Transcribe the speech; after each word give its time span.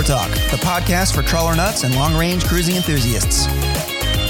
Trawler 0.00 0.28
Talk, 0.28 0.30
the 0.50 0.56
podcast 0.64 1.14
for 1.14 1.22
trawler 1.22 1.54
nuts 1.54 1.84
and 1.84 1.94
long 1.94 2.16
range 2.16 2.46
cruising 2.46 2.76
enthusiasts. 2.76 3.46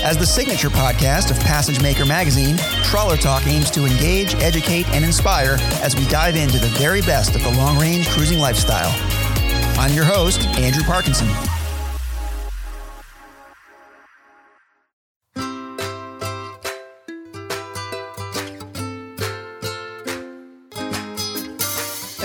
As 0.03 0.17
the 0.17 0.27
signature 0.27 0.69
podcast 0.69 1.31
of 1.31 1.39
Passage 1.41 1.81
Maker 1.81 2.05
magazine, 2.05 2.57
Trawler 2.83 3.17
Talk 3.17 3.47
aims 3.47 3.71
to 3.73 3.85
engage, 3.85 4.35
educate, 4.37 4.89
and 4.89 5.05
inspire 5.05 5.59
as 5.81 5.95
we 5.95 6.07
dive 6.07 6.35
into 6.35 6.59
the 6.59 6.69
very 6.79 7.03
best 7.03 7.37
of 7.37 7.43
the 7.45 7.51
long 7.51 7.79
range 7.79 8.09
cruising 8.09 8.41
lifestyle. 8.41 8.91
I'm 9.79 9.95
your 9.95 10.05
host, 10.05 10.45
Andrew 10.59 10.83
Parkinson. 10.83 11.29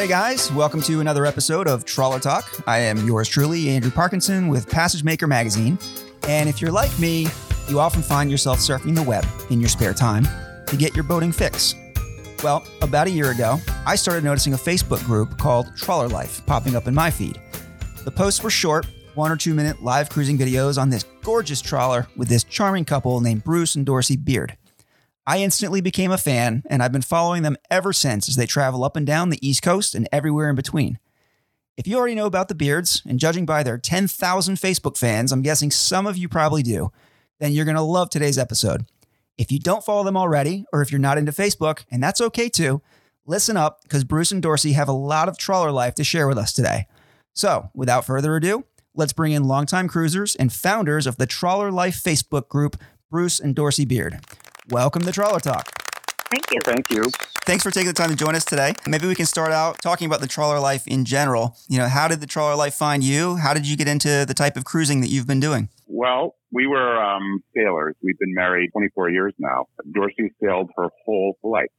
Hey 0.05 0.11
guys, 0.11 0.51
welcome 0.51 0.83
to 0.83 0.99
another 1.01 1.25
episode 1.25 1.67
of 1.67 1.83
Trawler 1.83 2.19
Talk. 2.19 2.45
I 2.67 2.77
am 2.77 3.07
yours 3.07 3.27
truly, 3.27 3.71
Andrew 3.71 3.89
Parkinson 3.89 4.49
with 4.49 4.69
Passage 4.69 5.03
Maker 5.03 5.25
Magazine. 5.25 5.79
And 6.27 6.47
if 6.47 6.61
you're 6.61 6.71
like 6.71 6.99
me, 6.99 7.27
you 7.67 7.79
often 7.79 8.03
find 8.03 8.29
yourself 8.29 8.59
surfing 8.59 8.93
the 8.93 9.01
web 9.01 9.25
in 9.49 9.59
your 9.59 9.67
spare 9.67 9.95
time 9.95 10.27
to 10.67 10.77
get 10.77 10.93
your 10.93 11.05
boating 11.05 11.31
fix. 11.31 11.73
Well, 12.43 12.63
about 12.83 13.07
a 13.07 13.09
year 13.09 13.31
ago, 13.31 13.57
I 13.87 13.95
started 13.95 14.23
noticing 14.23 14.53
a 14.53 14.57
Facebook 14.57 15.03
group 15.05 15.39
called 15.39 15.75
Trawler 15.75 16.07
Life 16.07 16.45
popping 16.45 16.75
up 16.75 16.87
in 16.87 16.93
my 16.93 17.09
feed. 17.09 17.41
The 18.03 18.11
posts 18.11 18.43
were 18.43 18.51
short, 18.51 18.85
one 19.15 19.31
or 19.31 19.37
two 19.37 19.55
minute 19.55 19.81
live 19.81 20.11
cruising 20.11 20.37
videos 20.37 20.79
on 20.79 20.91
this 20.91 21.03
gorgeous 21.23 21.61
trawler 21.61 22.05
with 22.15 22.27
this 22.27 22.43
charming 22.43 22.85
couple 22.85 23.21
named 23.21 23.43
Bruce 23.43 23.73
and 23.73 23.87
Dorsey 23.87 24.17
Beard. 24.17 24.55
I 25.27 25.39
instantly 25.39 25.81
became 25.81 26.11
a 26.11 26.17
fan, 26.17 26.63
and 26.69 26.83
I've 26.83 26.91
been 26.91 27.01
following 27.01 27.41
them 27.41 27.57
ever 27.71 27.93
since 27.93 28.29
as 28.29 28.35
they 28.35 28.45
travel 28.45 28.83
up 28.83 28.95
and 28.95 29.07
down 29.07 29.29
the 29.29 29.47
East 29.47 29.63
Coast 29.63 29.95
and 29.95 30.07
everywhere 30.11 30.49
in 30.49 30.55
between. 30.55 30.99
If 31.77 31.87
you 31.87 31.97
already 31.97 32.15
know 32.15 32.27
about 32.27 32.47
the 32.47 32.55
Beards, 32.55 33.01
and 33.05 33.19
judging 33.19 33.45
by 33.45 33.63
their 33.63 33.77
10,000 33.77 34.55
Facebook 34.55 34.97
fans, 34.97 35.31
I'm 35.31 35.41
guessing 35.41 35.71
some 35.71 36.05
of 36.05 36.15
you 36.15 36.29
probably 36.29 36.63
do, 36.63 36.91
then 37.39 37.51
you're 37.51 37.65
going 37.65 37.75
to 37.75 37.81
love 37.81 38.09
today's 38.09 38.37
episode. 38.37 38.85
If 39.37 39.51
you 39.51 39.59
don't 39.59 39.83
follow 39.83 40.03
them 40.03 40.15
already, 40.15 40.65
or 40.71 40.81
if 40.81 40.91
you're 40.91 40.99
not 40.99 41.17
into 41.17 41.31
Facebook, 41.31 41.83
and 41.91 42.01
that's 42.01 42.21
okay 42.21 42.47
too, 42.47 42.81
listen 43.25 43.57
up 43.57 43.81
because 43.81 44.03
Bruce 44.03 44.31
and 44.31 44.41
Dorsey 44.41 44.73
have 44.73 44.87
a 44.87 44.93
lot 44.93 45.27
of 45.27 45.37
trawler 45.37 45.71
life 45.71 45.95
to 45.95 46.03
share 46.03 46.27
with 46.27 46.37
us 46.37 46.53
today. 46.53 46.87
So, 47.33 47.69
without 47.73 48.05
further 48.05 48.35
ado, 48.37 48.63
let's 48.93 49.11
bring 49.11 49.33
in 49.33 49.43
longtime 49.43 49.89
cruisers 49.89 50.35
and 50.35 50.53
founders 50.53 51.07
of 51.07 51.17
the 51.17 51.25
Trawler 51.25 51.71
Life 51.71 52.01
Facebook 52.01 52.47
group, 52.47 52.77
Bruce 53.11 53.41
and 53.41 53.53
Dorsey 53.53 53.83
Beard. 53.83 54.19
Welcome 54.71 55.03
to 55.03 55.11
Trawler 55.11 55.39
Talk. 55.39 55.69
Thank 56.31 56.51
you. 56.51 56.59
Thank 56.63 56.89
you. 56.89 57.03
Thanks 57.45 57.63
for 57.63 57.69
taking 57.69 57.87
the 57.87 57.93
time 57.93 58.09
to 58.09 58.15
join 58.15 58.33
us 58.33 58.43
today. 58.43 58.73
Maybe 58.87 59.07
we 59.07 59.13
can 59.13 59.27
start 59.27 59.51
out 59.51 59.79
talking 59.79 60.07
about 60.07 60.21
the 60.21 60.27
trawler 60.27 60.59
life 60.59 60.87
in 60.87 61.05
general. 61.05 61.55
You 61.67 61.77
know, 61.77 61.87
how 61.87 62.07
did 62.07 62.19
the 62.19 62.25
trawler 62.25 62.55
life 62.55 62.73
find 62.73 63.03
you? 63.03 63.35
How 63.35 63.53
did 63.53 63.67
you 63.67 63.77
get 63.77 63.87
into 63.87 64.25
the 64.27 64.33
type 64.33 64.57
of 64.57 64.65
cruising 64.65 65.01
that 65.01 65.09
you've 65.09 65.27
been 65.27 65.39
doing? 65.39 65.69
Well, 65.85 66.33
we 66.51 66.65
were 66.65 66.99
um, 66.99 67.43
sailors. 67.55 67.95
We've 68.01 68.17
been 68.17 68.33
married 68.33 68.71
24 68.71 69.11
years 69.11 69.33
now. 69.37 69.65
Dorsey 69.93 70.33
sailed 70.43 70.71
her 70.77 70.89
whole 71.05 71.37
life. 71.43 71.69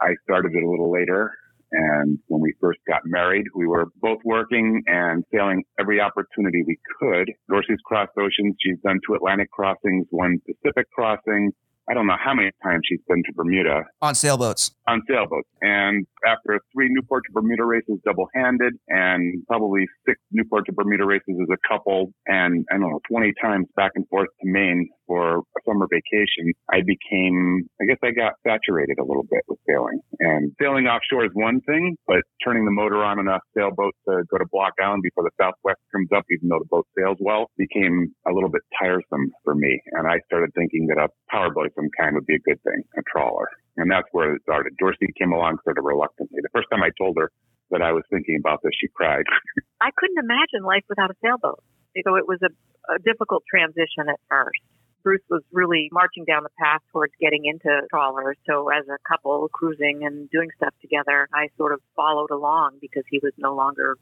I 0.00 0.14
started 0.24 0.50
it 0.52 0.64
a 0.64 0.68
little 0.68 0.90
later. 0.90 1.30
And 1.70 2.18
when 2.26 2.40
we 2.40 2.54
first 2.60 2.80
got 2.88 3.02
married, 3.04 3.44
we 3.54 3.68
were 3.68 3.86
both 4.00 4.18
working 4.24 4.82
and 4.88 5.22
sailing 5.32 5.62
every 5.78 6.00
opportunity 6.00 6.64
we 6.66 6.78
could. 6.98 7.30
Dorsey's 7.48 7.78
crossed 7.84 8.12
oceans. 8.18 8.56
She's 8.60 8.78
done 8.84 8.98
two 9.06 9.14
Atlantic 9.14 9.50
crossings, 9.52 10.06
one 10.10 10.40
Pacific 10.44 10.90
crossing. 10.92 11.52
I 11.88 11.94
don't 11.94 12.06
know 12.06 12.16
how 12.22 12.34
many 12.34 12.50
times 12.62 12.80
she's 12.88 13.00
been 13.08 13.22
to 13.24 13.32
Bermuda 13.32 13.84
On 14.02 14.14
sailboats. 14.14 14.72
on 14.88 15.02
sailboats. 15.08 15.48
And 15.62 16.06
after 16.26 16.60
three 16.72 16.88
Newport 16.90 17.24
to 17.26 17.32
Bermuda 17.32 17.64
races 17.64 17.98
double 18.04 18.28
handed 18.34 18.74
and 18.88 19.44
probably 19.46 19.86
six 20.06 20.20
Newport 20.32 20.66
to 20.66 20.72
Bermuda 20.72 21.04
races 21.04 21.36
as 21.40 21.48
a 21.52 21.68
couple 21.68 22.12
and 22.26 22.64
I 22.72 22.78
don't 22.78 22.90
know, 22.90 23.00
20 23.08 23.32
times 23.40 23.66
back 23.76 23.92
and 23.94 24.06
forth 24.08 24.28
to 24.42 24.48
Maine 24.50 24.88
for 25.06 25.38
a 25.38 25.60
summer 25.64 25.86
vacation, 25.90 26.52
I 26.70 26.82
became, 26.82 27.68
I 27.80 27.86
guess 27.86 27.98
I 28.02 28.10
got 28.10 28.34
saturated 28.46 28.98
a 28.98 29.04
little 29.04 29.24
bit 29.24 29.42
with 29.48 29.58
sailing. 29.66 30.00
And 30.20 30.52
sailing 30.60 30.86
offshore 30.86 31.24
is 31.24 31.32
one 31.34 31.60
thing, 31.62 31.96
but 32.06 32.22
turning 32.44 32.64
the 32.64 32.74
motor 32.74 33.02
on 33.02 33.18
enough 33.18 33.42
sailboat 33.56 33.94
to 34.08 34.24
go 34.30 34.38
to 34.38 34.46
Block 34.50 34.74
Island 34.82 35.02
before 35.02 35.24
the 35.24 35.34
Southwest 35.40 35.80
comes 35.92 36.08
up, 36.14 36.24
even 36.30 36.48
though 36.48 36.60
the 36.60 36.70
boat 36.70 36.86
sails 36.96 37.18
well, 37.20 37.50
became 37.56 38.12
a 38.26 38.32
little 38.32 38.50
bit 38.50 38.62
tiresome 38.78 39.30
for 39.44 39.54
me. 39.54 39.80
And 39.92 40.06
I 40.06 40.18
started 40.26 40.50
thinking 40.54 40.86
that 40.88 40.98
a 40.98 41.08
powerboat 41.30 41.66
of 41.66 41.72
some 41.76 41.90
kind 41.98 42.14
would 42.14 42.26
be 42.26 42.36
a 42.36 42.44
good 42.46 42.62
thing, 42.62 42.82
a 42.96 43.02
trawler. 43.10 43.48
And 43.76 43.90
that's 43.90 44.08
where 44.12 44.34
it 44.34 44.42
started. 44.42 44.72
Dorsey 44.78 45.12
came 45.18 45.32
along 45.32 45.58
sort 45.64 45.78
of 45.78 45.84
reluctantly. 45.84 46.40
The 46.42 46.52
first 46.52 46.68
time 46.72 46.82
I 46.82 46.90
told 46.98 47.16
her 47.18 47.30
that 47.70 47.82
I 47.82 47.92
was 47.92 48.04
thinking 48.10 48.38
about 48.40 48.60
this, 48.62 48.72
she 48.80 48.88
cried. 48.88 49.24
I 49.80 49.90
couldn't 49.96 50.18
imagine 50.18 50.64
life 50.64 50.84
without 50.88 51.10
a 51.10 51.16
sailboat. 51.22 51.62
So 52.04 52.16
it 52.16 52.28
was 52.28 52.40
a, 52.44 52.52
a 52.92 52.98
difficult 53.00 53.44
transition 53.48 54.08
at 54.08 54.20
first. 54.28 54.60
Bruce 55.06 55.22
was 55.30 55.42
really 55.52 55.88
marching 55.92 56.24
down 56.24 56.42
the 56.42 56.50
path 56.58 56.80
towards 56.90 57.12
getting 57.20 57.44
into 57.44 57.70
trawlers. 57.90 58.36
So 58.44 58.70
as 58.70 58.88
a 58.88 58.98
couple 59.08 59.48
cruising 59.52 60.00
and 60.02 60.28
doing 60.30 60.48
stuff 60.56 60.74
together, 60.80 61.28
I 61.32 61.46
sort 61.56 61.72
of 61.72 61.80
followed 61.94 62.32
along 62.32 62.78
because 62.80 63.04
he 63.08 63.20
was 63.22 63.32
no 63.38 63.54
longer 63.54 63.94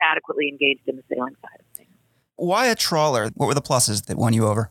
adequately 0.00 0.46
engaged 0.48 0.82
in 0.86 0.94
the 0.94 1.02
sailing 1.12 1.34
side 1.42 1.58
of 1.58 1.66
things. 1.76 1.90
Why 2.36 2.66
a 2.66 2.76
trawler? 2.76 3.30
What 3.34 3.48
were 3.48 3.54
the 3.54 3.60
pluses 3.60 4.06
that 4.06 4.16
won 4.16 4.34
you 4.34 4.46
over? 4.46 4.70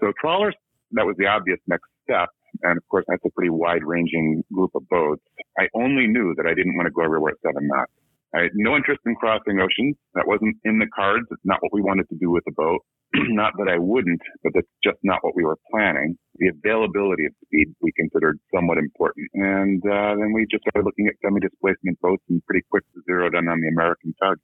So 0.00 0.12
trawlers, 0.20 0.54
that 0.92 1.06
was 1.06 1.16
the 1.16 1.28
obvious 1.28 1.60
next 1.66 1.88
step. 2.04 2.28
And 2.62 2.76
of 2.76 2.86
course, 2.90 3.06
that's 3.08 3.24
a 3.24 3.30
pretty 3.30 3.48
wide 3.48 3.84
ranging 3.84 4.44
group 4.52 4.72
of 4.74 4.86
boats. 4.90 5.22
I 5.58 5.68
only 5.72 6.08
knew 6.08 6.34
that 6.36 6.44
I 6.44 6.52
didn't 6.52 6.76
want 6.76 6.88
to 6.88 6.92
go 6.92 7.02
everywhere 7.02 7.32
at 7.32 7.38
seven 7.40 7.68
knots. 7.68 7.92
I 8.34 8.42
had 8.42 8.50
no 8.52 8.76
interest 8.76 9.00
in 9.06 9.14
crossing 9.14 9.60
oceans. 9.60 9.96
That 10.12 10.26
wasn't 10.26 10.58
in 10.64 10.78
the 10.78 10.86
cards. 10.94 11.24
It's 11.30 11.40
not 11.42 11.62
what 11.62 11.72
we 11.72 11.80
wanted 11.80 12.06
to 12.10 12.16
do 12.16 12.30
with 12.30 12.44
the 12.44 12.52
boat. 12.52 12.84
not 13.34 13.52
that 13.58 13.68
I 13.68 13.78
wouldn't, 13.78 14.20
but 14.42 14.52
that's 14.54 14.68
just 14.84 14.98
not 15.02 15.18
what 15.22 15.34
we 15.34 15.44
were 15.44 15.58
planning. 15.70 16.16
The 16.36 16.48
availability 16.48 17.26
of 17.26 17.32
speed 17.44 17.74
we 17.80 17.92
considered 17.92 18.38
somewhat 18.54 18.78
important. 18.78 19.28
And 19.34 19.82
uh, 19.84 20.14
then 20.16 20.32
we 20.32 20.46
just 20.50 20.64
started 20.68 20.84
looking 20.84 21.08
at 21.08 21.14
semi-displacement 21.24 22.00
boats 22.00 22.22
and 22.28 22.44
pretty 22.46 22.64
quick 22.70 22.84
zeroed 23.06 23.34
in 23.34 23.48
on 23.48 23.60
the 23.60 23.68
American 23.68 24.14
tug. 24.22 24.38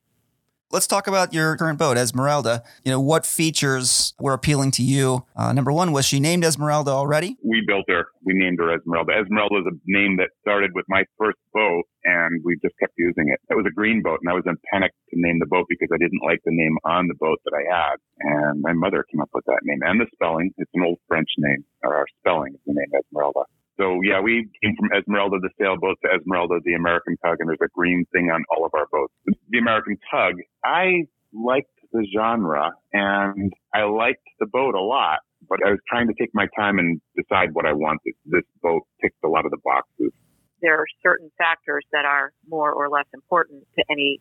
Let's 0.72 0.86
talk 0.86 1.06
about 1.06 1.34
your 1.34 1.54
current 1.58 1.78
boat, 1.78 1.98
Esmeralda. 1.98 2.62
You 2.82 2.92
know, 2.92 2.98
what 2.98 3.26
features 3.26 4.14
were 4.18 4.32
appealing 4.32 4.70
to 4.72 4.82
you? 4.82 5.26
Uh, 5.36 5.52
number 5.52 5.70
one, 5.70 5.92
was 5.92 6.06
she 6.06 6.18
named 6.18 6.46
Esmeralda 6.46 6.90
already? 6.90 7.36
We 7.44 7.62
built 7.66 7.84
her. 7.88 8.06
We 8.24 8.32
named 8.32 8.58
her 8.58 8.74
Esmeralda. 8.74 9.12
Esmeralda 9.20 9.56
is 9.56 9.66
a 9.68 9.76
name 9.84 10.16
that 10.16 10.30
started 10.40 10.70
with 10.74 10.86
my 10.88 11.04
first 11.18 11.36
boat, 11.52 11.84
and 12.04 12.40
we 12.42 12.56
just 12.64 12.72
kept 12.80 12.94
using 12.96 13.28
it. 13.28 13.38
It 13.50 13.54
was 13.54 13.66
a 13.68 13.74
green 13.74 14.00
boat, 14.00 14.20
and 14.22 14.30
I 14.30 14.32
was 14.32 14.44
in 14.46 14.56
panic 14.72 14.92
to 15.10 15.20
name 15.20 15.40
the 15.40 15.46
boat 15.46 15.66
because 15.68 15.90
I 15.92 15.98
didn't 15.98 16.24
like 16.24 16.40
the 16.46 16.56
name 16.56 16.78
on 16.86 17.06
the 17.06 17.20
boat 17.20 17.36
that 17.44 17.52
I 17.52 17.68
had. 17.68 17.96
And 18.20 18.62
my 18.62 18.72
mother 18.72 19.04
came 19.12 19.20
up 19.20 19.28
with 19.34 19.44
that 19.44 19.60
name 19.64 19.80
and 19.84 20.00
the 20.00 20.06
spelling. 20.14 20.54
It's 20.56 20.70
an 20.72 20.88
old 20.88 20.96
French 21.06 21.28
name, 21.36 21.66
or 21.82 21.94
our 21.96 22.06
spelling 22.20 22.54
is 22.54 22.60
the 22.64 22.72
name 22.72 22.88
Esmeralda. 22.96 23.44
So 23.78 24.00
yeah, 24.02 24.20
we 24.20 24.48
came 24.62 24.76
from 24.76 24.90
Esmeralda 24.96 25.38
the 25.40 25.50
sailboat 25.60 25.96
to 26.04 26.10
Esmeralda 26.14 26.60
the 26.64 26.74
American 26.74 27.16
tug, 27.24 27.36
and 27.40 27.48
there's 27.48 27.62
a 27.62 27.72
green 27.74 28.04
thing 28.12 28.30
on 28.30 28.44
all 28.50 28.66
of 28.66 28.72
our 28.74 28.86
boats. 28.90 29.12
The 29.48 29.58
American 29.58 29.96
tug, 30.10 30.34
I 30.64 31.04
liked 31.32 31.68
the 31.92 32.06
genre 32.14 32.72
and 32.92 33.52
I 33.74 33.84
liked 33.84 34.26
the 34.40 34.46
boat 34.46 34.74
a 34.74 34.80
lot, 34.80 35.20
but 35.48 35.60
I 35.64 35.70
was 35.70 35.80
trying 35.88 36.08
to 36.08 36.14
take 36.18 36.30
my 36.34 36.46
time 36.56 36.78
and 36.78 37.00
decide 37.16 37.50
what 37.52 37.66
I 37.66 37.72
wanted. 37.72 38.14
This 38.24 38.44
boat 38.62 38.82
ticked 39.00 39.22
a 39.24 39.28
lot 39.28 39.44
of 39.44 39.50
the 39.50 39.60
boxes. 39.62 40.12
There 40.60 40.78
are 40.78 40.86
certain 41.02 41.30
factors 41.38 41.84
that 41.92 42.04
are 42.04 42.32
more 42.48 42.72
or 42.72 42.88
less 42.88 43.06
important 43.12 43.64
to 43.78 43.84
any 43.90 44.20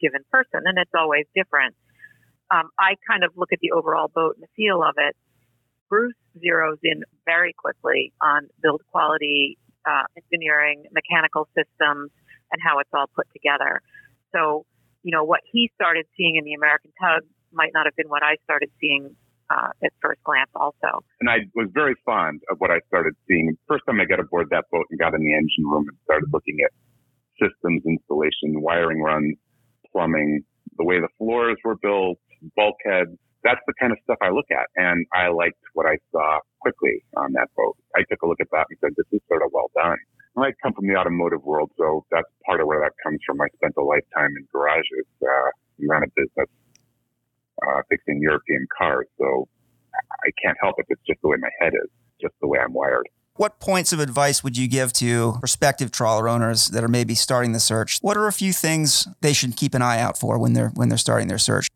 given 0.00 0.20
person, 0.30 0.60
and 0.64 0.78
it's 0.78 0.92
always 0.96 1.24
different. 1.34 1.74
Um, 2.50 2.68
I 2.78 2.96
kind 3.08 3.24
of 3.24 3.32
look 3.36 3.52
at 3.52 3.58
the 3.60 3.72
overall 3.72 4.10
boat 4.12 4.36
and 4.36 4.42
the 4.42 4.52
feel 4.56 4.82
of 4.82 4.94
it. 4.98 5.16
Bruce 5.92 6.16
zeroes 6.40 6.80
in 6.82 7.04
very 7.26 7.52
quickly 7.52 8.14
on 8.22 8.48
build 8.62 8.80
quality, 8.90 9.58
uh, 9.84 10.08
engineering, 10.16 10.84
mechanical 10.88 11.46
systems, 11.52 12.08
and 12.50 12.58
how 12.64 12.78
it's 12.78 12.88
all 12.94 13.12
put 13.14 13.28
together. 13.34 13.82
So, 14.32 14.64
you 15.02 15.12
know, 15.12 15.22
what 15.22 15.40
he 15.44 15.70
started 15.74 16.06
seeing 16.16 16.36
in 16.36 16.44
the 16.44 16.54
American 16.54 16.92
Tug 16.96 17.28
might 17.52 17.72
not 17.74 17.84
have 17.84 17.94
been 17.94 18.08
what 18.08 18.22
I 18.22 18.36
started 18.44 18.70
seeing 18.80 19.14
uh, 19.50 19.68
at 19.84 19.92
first 20.00 20.24
glance, 20.24 20.48
also. 20.56 21.04
And 21.20 21.28
I 21.28 21.44
was 21.54 21.68
very 21.74 21.94
fond 22.06 22.40
of 22.50 22.56
what 22.56 22.70
I 22.70 22.80
started 22.88 23.12
seeing. 23.28 23.52
First 23.68 23.84
time 23.84 24.00
I 24.00 24.06
got 24.06 24.18
aboard 24.18 24.48
that 24.48 24.64
boat 24.72 24.86
and 24.88 24.98
got 24.98 25.12
in 25.12 25.20
the 25.20 25.34
engine 25.34 25.68
room 25.68 25.84
and 25.88 25.98
started 26.04 26.32
looking 26.32 26.56
at 26.64 26.72
systems 27.36 27.82
installation, 27.84 28.64
wiring 28.64 29.02
runs, 29.02 29.36
plumbing, 29.92 30.40
the 30.78 30.84
way 30.84 31.00
the 31.00 31.12
floors 31.18 31.58
were 31.62 31.76
built, 31.76 32.16
bulkheads, 32.56 33.12
that's 33.44 33.60
the 33.66 33.74
kind 33.78 33.92
of 33.92 33.98
stuff 34.04 34.18
I 34.22 34.30
look 34.30 34.46
at. 34.50 34.66
And 34.76 35.06
I 35.12 35.28
liked 35.28 35.58
what 35.74 35.86
I 35.86 35.98
saw 36.10 36.38
quickly 36.60 37.04
on 37.16 37.32
that 37.32 37.48
boat. 37.56 37.76
I 37.96 38.02
took 38.08 38.22
a 38.22 38.26
look 38.26 38.40
at 38.40 38.48
that 38.52 38.66
and 38.70 38.78
said, 38.80 38.90
this 38.96 39.06
is 39.12 39.20
sort 39.28 39.42
of 39.42 39.50
well 39.52 39.70
done. 39.74 39.98
And 40.36 40.44
I 40.46 40.52
come 40.62 40.72
from 40.72 40.86
the 40.86 40.96
automotive 40.96 41.42
world, 41.44 41.70
so 41.76 42.06
that's 42.10 42.28
part 42.46 42.60
of 42.60 42.66
where 42.66 42.80
that 42.80 42.92
comes 43.02 43.20
from. 43.26 43.40
I 43.40 43.48
spent 43.56 43.74
a 43.76 43.82
lifetime 43.82 44.32
in 44.38 44.46
garages, 44.50 45.06
uh, 45.20 45.50
ran 45.78 46.02
a 46.02 46.10
business, 46.16 46.48
uh, 47.66 47.82
fixing 47.90 48.20
European 48.22 48.66
cars. 48.76 49.06
So 49.18 49.48
I 49.94 50.30
can't 50.42 50.56
help 50.62 50.76
it. 50.78 50.86
It's 50.88 51.02
just 51.06 51.20
the 51.20 51.28
way 51.28 51.36
my 51.38 51.50
head 51.60 51.74
is, 51.74 51.90
just 52.20 52.34
the 52.40 52.48
way 52.48 52.58
I'm 52.58 52.72
wired. 52.72 53.08
What 53.36 53.60
points 53.60 53.92
of 53.92 54.00
advice 54.00 54.44
would 54.44 54.58
you 54.58 54.68
give 54.68 54.92
to 54.94 55.36
prospective 55.40 55.90
trawler 55.90 56.28
owners 56.28 56.68
that 56.68 56.84
are 56.84 56.88
maybe 56.88 57.14
starting 57.14 57.52
the 57.52 57.60
search? 57.60 57.98
What 58.02 58.16
are 58.16 58.26
a 58.26 58.32
few 58.32 58.52
things 58.52 59.08
they 59.22 59.32
should 59.32 59.56
keep 59.56 59.74
an 59.74 59.80
eye 59.80 60.00
out 60.00 60.18
for 60.18 60.38
when 60.38 60.52
they're 60.52 60.68
when 60.74 60.90
they're 60.90 60.98
starting 60.98 61.28
their 61.28 61.38
search? 61.38 61.68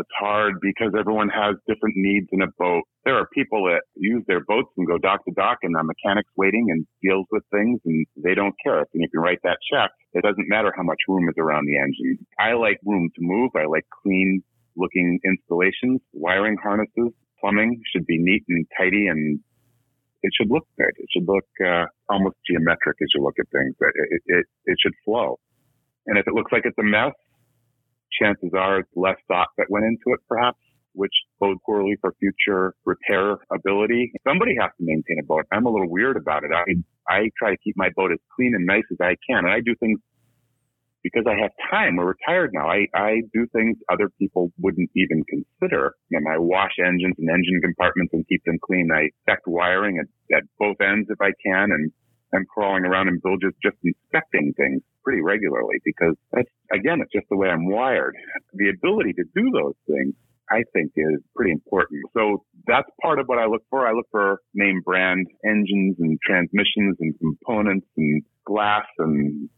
It's 0.00 0.16
hard 0.18 0.54
because 0.60 0.92
everyone 0.98 1.28
has 1.28 1.56
different 1.68 1.94
needs 1.96 2.26
in 2.32 2.42
a 2.42 2.48
boat. 2.58 2.82
There 3.04 3.14
are 3.16 3.26
people 3.32 3.64
that 3.64 3.82
use 3.94 4.24
their 4.26 4.40
boats 4.40 4.68
and 4.76 4.86
go 4.86 4.98
dock 4.98 5.24
to 5.24 5.32
dock 5.32 5.58
and 5.62 5.74
the 5.74 5.82
mechanic's 5.84 6.32
waiting 6.36 6.66
and 6.70 6.86
deals 7.02 7.26
with 7.30 7.44
things 7.50 7.80
and 7.84 8.06
they 8.16 8.34
don't 8.34 8.54
care. 8.64 8.78
And 8.78 8.86
if 8.92 9.00
you 9.00 9.08
can 9.12 9.20
write 9.20 9.40
that 9.44 9.58
check. 9.70 9.90
It 10.12 10.22
doesn't 10.22 10.48
matter 10.48 10.72
how 10.76 10.82
much 10.82 10.98
room 11.06 11.28
is 11.28 11.36
around 11.38 11.66
the 11.66 11.78
engine. 11.78 12.18
I 12.38 12.54
like 12.54 12.78
room 12.84 13.10
to 13.14 13.20
move. 13.22 13.52
I 13.54 13.66
like 13.66 13.86
clean 14.02 14.42
looking 14.76 15.20
installations, 15.24 16.00
wiring 16.12 16.56
harnesses, 16.62 17.12
plumbing 17.40 17.80
should 17.92 18.06
be 18.06 18.18
neat 18.18 18.44
and 18.48 18.66
tidy 18.76 19.06
and 19.06 19.40
it 20.22 20.32
should 20.36 20.50
look 20.50 20.66
good. 20.76 20.92
It 20.96 21.08
should 21.12 21.26
look 21.26 21.46
uh, 21.64 21.86
almost 22.08 22.36
geometric 22.46 22.96
as 23.00 23.08
you 23.14 23.22
look 23.22 23.36
at 23.38 23.46
things. 23.50 23.74
It, 23.80 24.22
it, 24.26 24.46
it 24.66 24.76
should 24.82 24.92
flow. 25.04 25.38
And 26.06 26.18
if 26.18 26.26
it 26.26 26.34
looks 26.34 26.52
like 26.52 26.62
it's 26.64 26.78
a 26.78 26.82
mess, 26.82 27.12
chances 28.20 28.50
are 28.56 28.80
it's 28.80 28.90
less 28.96 29.16
thought 29.28 29.48
that 29.58 29.66
went 29.70 29.84
into 29.84 30.14
it, 30.14 30.20
perhaps, 30.28 30.58
which 30.92 31.12
bodes 31.38 31.60
poorly 31.64 31.96
for 32.00 32.14
future 32.18 32.74
repair 32.84 33.38
ability. 33.52 34.12
Somebody 34.26 34.54
has 34.60 34.70
to 34.78 34.84
maintain 34.84 35.18
a 35.20 35.24
boat. 35.24 35.44
I'm 35.52 35.66
a 35.66 35.70
little 35.70 35.90
weird 35.90 36.16
about 36.16 36.44
it. 36.44 36.50
I, 36.52 36.64
I 37.12 37.30
try 37.38 37.50
to 37.50 37.56
keep 37.62 37.76
my 37.76 37.90
boat 37.94 38.12
as 38.12 38.18
clean 38.34 38.54
and 38.54 38.66
nice 38.66 38.84
as 38.90 38.98
I 39.00 39.16
can. 39.28 39.44
And 39.44 39.50
I 39.50 39.60
do 39.60 39.74
things 39.78 40.00
because 41.02 41.24
I 41.26 41.40
have 41.40 41.50
time. 41.70 41.96
We're 41.96 42.14
retired 42.14 42.50
now. 42.52 42.68
I, 42.68 42.86
I 42.94 43.22
do 43.32 43.46
things 43.52 43.78
other 43.90 44.10
people 44.18 44.52
wouldn't 44.58 44.90
even 44.94 45.24
consider. 45.24 45.94
And 46.10 46.26
I 46.28 46.38
wash 46.38 46.72
engines 46.78 47.14
and 47.18 47.30
engine 47.30 47.60
compartments 47.62 48.12
and 48.12 48.26
keep 48.28 48.44
them 48.44 48.58
clean. 48.62 48.90
I 48.92 49.10
check 49.28 49.40
wiring 49.46 49.98
at, 49.98 50.36
at 50.36 50.42
both 50.58 50.76
ends 50.80 51.08
if 51.10 51.20
I 51.20 51.32
can. 51.44 51.72
And 51.72 51.92
I'm 52.34 52.46
crawling 52.46 52.84
around 52.84 53.08
in 53.08 53.20
bilges 53.22 53.52
just 53.62 53.76
inspecting 53.82 54.52
things 54.56 54.82
pretty 55.04 55.22
regularly 55.22 55.76
because 55.84 56.14
that's, 56.32 56.48
again, 56.72 57.00
it's 57.00 57.12
just 57.12 57.26
the 57.30 57.36
way 57.36 57.48
I'm 57.48 57.68
wired. 57.68 58.14
The 58.54 58.70
ability 58.70 59.14
to 59.14 59.24
do 59.34 59.50
those 59.50 59.74
things, 59.86 60.14
I 60.50 60.62
think 60.72 60.92
is 60.96 61.20
pretty 61.34 61.52
important. 61.52 62.02
So 62.14 62.44
that's 62.66 62.88
part 63.02 63.18
of 63.18 63.26
what 63.26 63.38
I 63.38 63.46
look 63.46 63.62
for. 63.70 63.86
I 63.86 63.92
look 63.92 64.06
for 64.10 64.40
name 64.54 64.82
brand 64.84 65.26
engines 65.44 65.96
and 65.98 66.18
transmissions 66.24 66.96
and 67.00 67.14
components 67.18 67.86
and 67.96 68.22
glass 68.44 68.86
and 68.98 69.48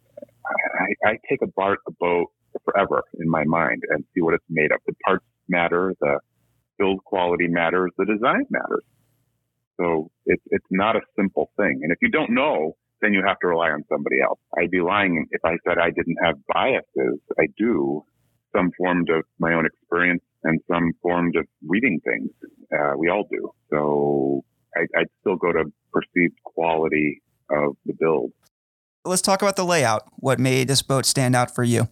I, 0.46 1.10
I 1.10 1.12
take 1.28 1.40
apart 1.42 1.78
a 1.86 1.92
boat 1.92 2.26
forever 2.64 3.02
in 3.18 3.28
my 3.28 3.44
mind 3.44 3.82
and 3.88 4.04
see 4.14 4.20
what 4.20 4.34
it's 4.34 4.44
made 4.48 4.72
of. 4.72 4.80
The 4.86 4.94
parts 5.04 5.24
matter, 5.48 5.94
the 6.00 6.18
build 6.78 7.04
quality 7.04 7.48
matters, 7.48 7.90
the 7.96 8.04
design 8.04 8.44
matters. 8.50 8.84
So 9.82 10.10
it's 10.26 10.42
it's 10.50 10.66
not 10.70 10.96
a 10.96 11.00
simple 11.16 11.50
thing. 11.56 11.80
And 11.82 11.90
if 11.90 11.98
you 12.00 12.08
don't 12.08 12.30
know, 12.30 12.76
then 13.00 13.12
you 13.12 13.22
have 13.26 13.38
to 13.40 13.48
rely 13.48 13.70
on 13.70 13.84
somebody 13.88 14.20
else. 14.20 14.38
I'd 14.56 14.70
be 14.70 14.80
lying 14.80 15.26
if 15.32 15.44
I 15.44 15.56
said 15.66 15.78
I 15.78 15.90
didn't 15.90 16.18
have 16.22 16.36
biases. 16.52 17.18
I 17.38 17.46
do 17.58 18.04
some 18.54 18.70
form 18.78 19.04
of 19.10 19.24
my 19.38 19.54
own 19.54 19.66
experience 19.66 20.22
and 20.44 20.60
some 20.70 20.92
form 21.02 21.32
of 21.36 21.46
reading 21.66 22.00
things. 22.04 22.30
Uh, 22.72 22.92
we 22.96 23.08
all 23.08 23.24
do. 23.30 23.50
So 23.70 24.44
I, 24.76 24.82
I'd 24.98 25.08
still 25.20 25.36
go 25.36 25.52
to 25.52 25.64
perceived 25.92 26.36
quality 26.44 27.22
of 27.50 27.76
the 27.84 27.94
build. 27.98 28.32
Let's 29.04 29.22
talk 29.22 29.42
about 29.42 29.56
the 29.56 29.64
layout. 29.64 30.04
What 30.16 30.38
made 30.38 30.68
this 30.68 30.82
boat 30.82 31.06
stand 31.06 31.34
out 31.34 31.52
for 31.52 31.64
you? 31.64 31.88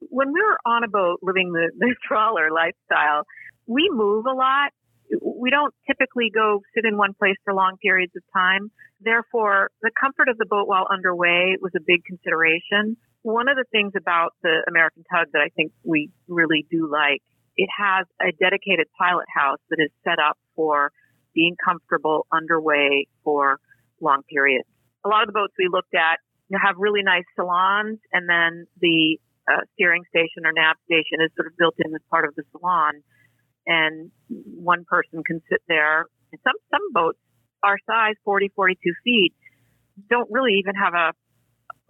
When 0.00 0.28
we 0.32 0.40
were 0.42 0.58
on 0.70 0.84
a 0.84 0.88
boat 0.88 1.20
living 1.22 1.52
the, 1.52 1.70
the 1.78 1.94
trawler 2.06 2.50
lifestyle, 2.50 3.24
we 3.66 3.88
move 3.90 4.26
a 4.26 4.34
lot. 4.34 4.72
We 5.20 5.50
don't 5.50 5.74
typically 5.86 6.30
go 6.32 6.62
sit 6.74 6.84
in 6.84 6.96
one 6.96 7.14
place 7.14 7.36
for 7.44 7.52
long 7.52 7.76
periods 7.82 8.12
of 8.16 8.22
time. 8.32 8.70
Therefore, 9.00 9.70
the 9.82 9.90
comfort 9.98 10.28
of 10.28 10.38
the 10.38 10.46
boat 10.46 10.68
while 10.68 10.86
underway 10.90 11.56
was 11.60 11.72
a 11.76 11.80
big 11.84 12.04
consideration. 12.04 12.96
One 13.22 13.48
of 13.48 13.56
the 13.56 13.64
things 13.70 13.92
about 13.96 14.34
the 14.42 14.62
American 14.68 15.04
Tug 15.12 15.28
that 15.32 15.42
I 15.42 15.48
think 15.54 15.72
we 15.84 16.10
really 16.28 16.66
do 16.70 16.88
like, 16.90 17.22
it 17.56 17.68
has 17.76 18.06
a 18.20 18.32
dedicated 18.32 18.86
pilot 18.98 19.26
house 19.34 19.58
that 19.70 19.78
is 19.78 19.90
set 20.04 20.18
up 20.18 20.38
for 20.56 20.92
being 21.34 21.56
comfortable 21.62 22.26
underway 22.32 23.06
for 23.24 23.58
long 24.00 24.22
periods. 24.28 24.68
A 25.04 25.08
lot 25.08 25.22
of 25.22 25.28
the 25.28 25.32
boats 25.32 25.52
we 25.58 25.68
looked 25.70 25.94
at 25.94 26.18
have 26.52 26.76
really 26.78 27.02
nice 27.02 27.24
salons, 27.34 27.98
and 28.12 28.28
then 28.28 28.66
the 28.80 29.18
uh, 29.48 29.62
steering 29.74 30.02
station 30.10 30.44
or 30.44 30.52
nav 30.52 30.76
station 30.84 31.18
is 31.24 31.30
sort 31.34 31.46
of 31.46 31.56
built 31.56 31.74
in 31.78 31.94
as 31.94 32.00
part 32.10 32.24
of 32.24 32.34
the 32.36 32.44
salon, 32.52 33.02
and 33.66 34.10
one 34.32 34.84
person 34.88 35.22
can 35.24 35.40
sit 35.50 35.60
there. 35.68 36.06
Some 36.44 36.56
some 36.70 36.92
boats 36.92 37.18
our 37.62 37.76
size, 37.86 38.14
40, 38.24 38.50
42 38.56 38.92
feet, 39.04 39.32
don't 40.10 40.28
really 40.30 40.54
even 40.58 40.74
have 40.74 40.94
a 40.94 41.12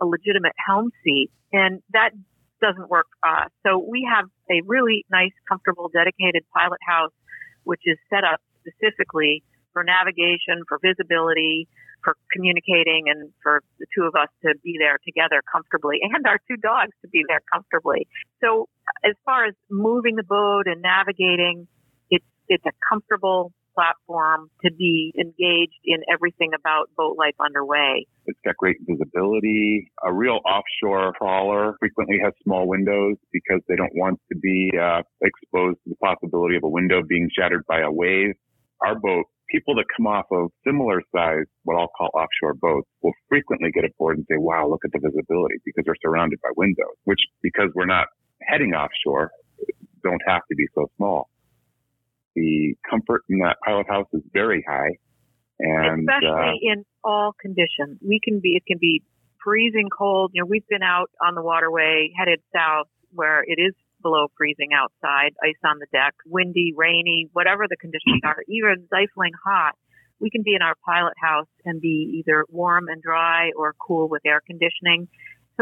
a 0.01 0.07
legitimate 0.07 0.53
helm 0.67 0.91
seat, 1.05 1.31
and 1.53 1.81
that 1.93 2.11
doesn't 2.61 2.91
work 2.91 3.07
for 3.21 3.31
us. 3.31 3.51
So 3.65 3.79
we 3.79 4.07
have 4.11 4.27
a 4.51 4.63
really 4.67 5.05
nice, 5.11 5.35
comfortable, 5.49 5.91
dedicated 5.93 6.43
pilot 6.55 6.81
house, 6.87 7.15
which 7.63 7.83
is 7.87 7.99
set 8.11 8.25
up 8.25 8.41
specifically 8.67 9.43
for 9.73 9.85
navigation, 9.85 10.67
for 10.69 10.79
visibility, 10.83 11.69
for 12.03 12.17
communicating 12.33 13.07
and 13.07 13.31
for 13.43 13.63
the 13.79 13.87
two 13.95 14.03
of 14.03 14.15
us 14.15 14.29
to 14.43 14.55
be 14.63 14.77
there 14.79 14.99
together 15.07 15.41
comfortably 15.51 15.99
and 16.03 16.27
our 16.27 16.39
two 16.51 16.59
dogs 16.59 16.91
to 17.03 17.09
be 17.09 17.23
there 17.29 17.41
comfortably. 17.53 18.07
So 18.43 18.69
as 19.05 19.15
far 19.25 19.47
as 19.47 19.55
moving 19.71 20.17
the 20.17 20.23
boat 20.23 20.67
and 20.67 20.83
navigating, 20.83 21.67
it's, 22.11 22.25
it's 22.49 22.65
a 22.67 22.73
comfortable 22.89 23.53
platform 23.75 24.51
to 24.65 24.71
be 24.73 25.13
engaged 25.19 25.81
in 25.85 25.99
everything 26.13 26.51
about 26.55 26.91
boat 26.97 27.17
life 27.17 27.35
underway. 27.41 28.07
It's 28.27 28.39
got 28.45 28.57
great 28.57 28.77
visibility. 28.87 29.91
A 30.05 30.13
real 30.13 30.41
offshore 30.45 31.13
trawler 31.19 31.75
frequently 31.81 32.19
has 32.23 32.33
small 32.45 32.69
windows 32.69 33.17
because 33.33 33.61
they 33.69 33.77
don't 33.77 33.95
want 33.95 34.21
to 34.31 34.39
be 34.39 34.71
uh, 34.79 35.03
exposed 35.23 35.79
to 35.85 35.91
the 35.91 35.97
possibility 35.97 36.57
of 36.57 36.65
a 36.65 36.69
window 36.69 37.03
being 37.09 37.29
shattered 37.37 37.65
by 37.67 37.81
a 37.81 37.91
wave. 37.91 38.35
Our 38.85 38.99
boat 38.99 39.25
people 39.53 39.75
that 39.77 39.85
come 39.95 40.07
off 40.07 40.25
of 40.33 40.51
similar 40.67 41.03
size, 41.15 41.45
what 41.65 41.77
I'll 41.77 41.93
call 41.93 42.09
offshore 42.15 42.55
boats, 42.55 42.89
will 43.03 43.13
frequently 43.29 43.71
get 43.71 43.85
aboard 43.85 44.17
and 44.17 44.27
say, 44.29 44.37
wow, 44.39 44.67
look 44.67 44.81
at 44.85 44.93
the 44.93 44.99
visibility 44.99 45.61
because 45.65 45.85
they're 45.85 46.01
surrounded 46.03 46.41
by 46.43 46.49
windows, 46.57 46.97
which 47.05 47.21
because 47.43 47.69
we're 47.75 47.87
not 47.87 48.09
heading 48.47 48.73
offshore, 48.75 49.31
don't 50.03 50.23
have 50.27 50.43
to 50.51 50.57
be 50.57 50.67
so 50.75 50.87
small. 50.97 51.29
The 52.35 52.75
comfort 52.89 53.23
in 53.29 53.39
that 53.39 53.57
pilot 53.65 53.87
house 53.89 54.09
is 54.13 54.23
very 54.33 54.65
high. 54.67 54.99
And, 55.61 56.09
especially 56.09 56.61
uh, 56.69 56.73
in 56.73 56.85
all 57.05 57.35
conditions, 57.41 57.99
we 58.01 58.21
can 58.23 58.41
be, 58.41 58.57
it 58.57 58.65
can 58.67 58.79
be 58.81 59.03
freezing 59.45 59.89
cold. 59.97 60.33
You 60.35 60.43
know, 60.43 60.47
we've 60.47 60.67
been 60.69 60.83
out 60.83 61.11
on 61.25 61.35
the 61.35 61.43
waterway 61.43 62.11
headed 62.17 62.41
south 62.55 62.89
where 63.13 63.45
it 63.47 63.61
is 63.61 63.75
below 64.03 64.27
freezing 64.37 64.71
outside, 64.75 65.35
ice 65.43 65.61
on 65.65 65.79
the 65.79 65.87
deck, 65.93 66.15
windy, 66.27 66.73
rainy, 66.77 67.29
whatever 67.33 67.67
the 67.69 67.77
conditions 67.77 68.21
are, 68.25 68.43
even 68.49 68.85
stifling 68.87 69.33
hot, 69.45 69.77
we 70.23 70.31
can 70.31 70.43
be 70.43 70.55
in 70.55 70.63
our 70.63 70.75
pilot 70.87 71.15
house 71.21 71.49
and 71.65 71.81
be 71.81 72.23
either 72.23 72.45
warm 72.49 72.89
and 72.89 73.03
dry 73.03 73.51
or 73.57 73.75
cool 73.79 74.09
with 74.09 74.23
air 74.25 74.41
conditioning. 74.47 75.09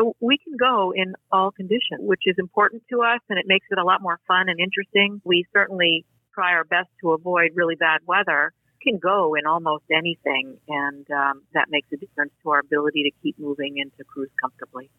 So 0.01 0.17
we 0.21 0.39
can 0.39 0.57
go 0.57 0.93
in 0.97 1.15
all 1.31 1.51
conditions, 1.51 2.01
which 2.01 2.23
is 2.25 2.37
important 2.39 2.83
to 2.91 3.03
us 3.03 3.21
and 3.29 3.39
it 3.39 3.45
makes 3.47 3.67
it 3.71 3.79
a 3.79 3.85
lot 3.85 4.01
more 4.01 4.19
fun 4.27 4.49
and 4.49 4.59
interesting. 4.59 5.21
We 5.25 5.45
certainly 5.53 6.07
try 6.35 6.53
our 6.53 6.65
best 6.65 6.89
to 7.03 7.13
avoid 7.13 7.51
really 7.55 7.75
bad 7.75 8.01
weather. 8.07 8.53
We 8.83 8.93
can 8.93 8.99
go 8.99 9.35
in 9.35 9.47
almost 9.47 9.85
anything 9.95 10.57
and 10.69 11.07
um, 11.11 11.43
that 11.53 11.67
makes 11.69 11.89
a 11.93 11.97
difference 11.97 12.33
to 12.43 12.51
our 12.51 12.61
ability 12.61 13.03
to 13.05 13.11
keep 13.23 13.39
moving 13.39 13.75
and 13.79 13.91
to 13.99 14.05
cruise 14.05 14.31
comfortably. 14.41 14.91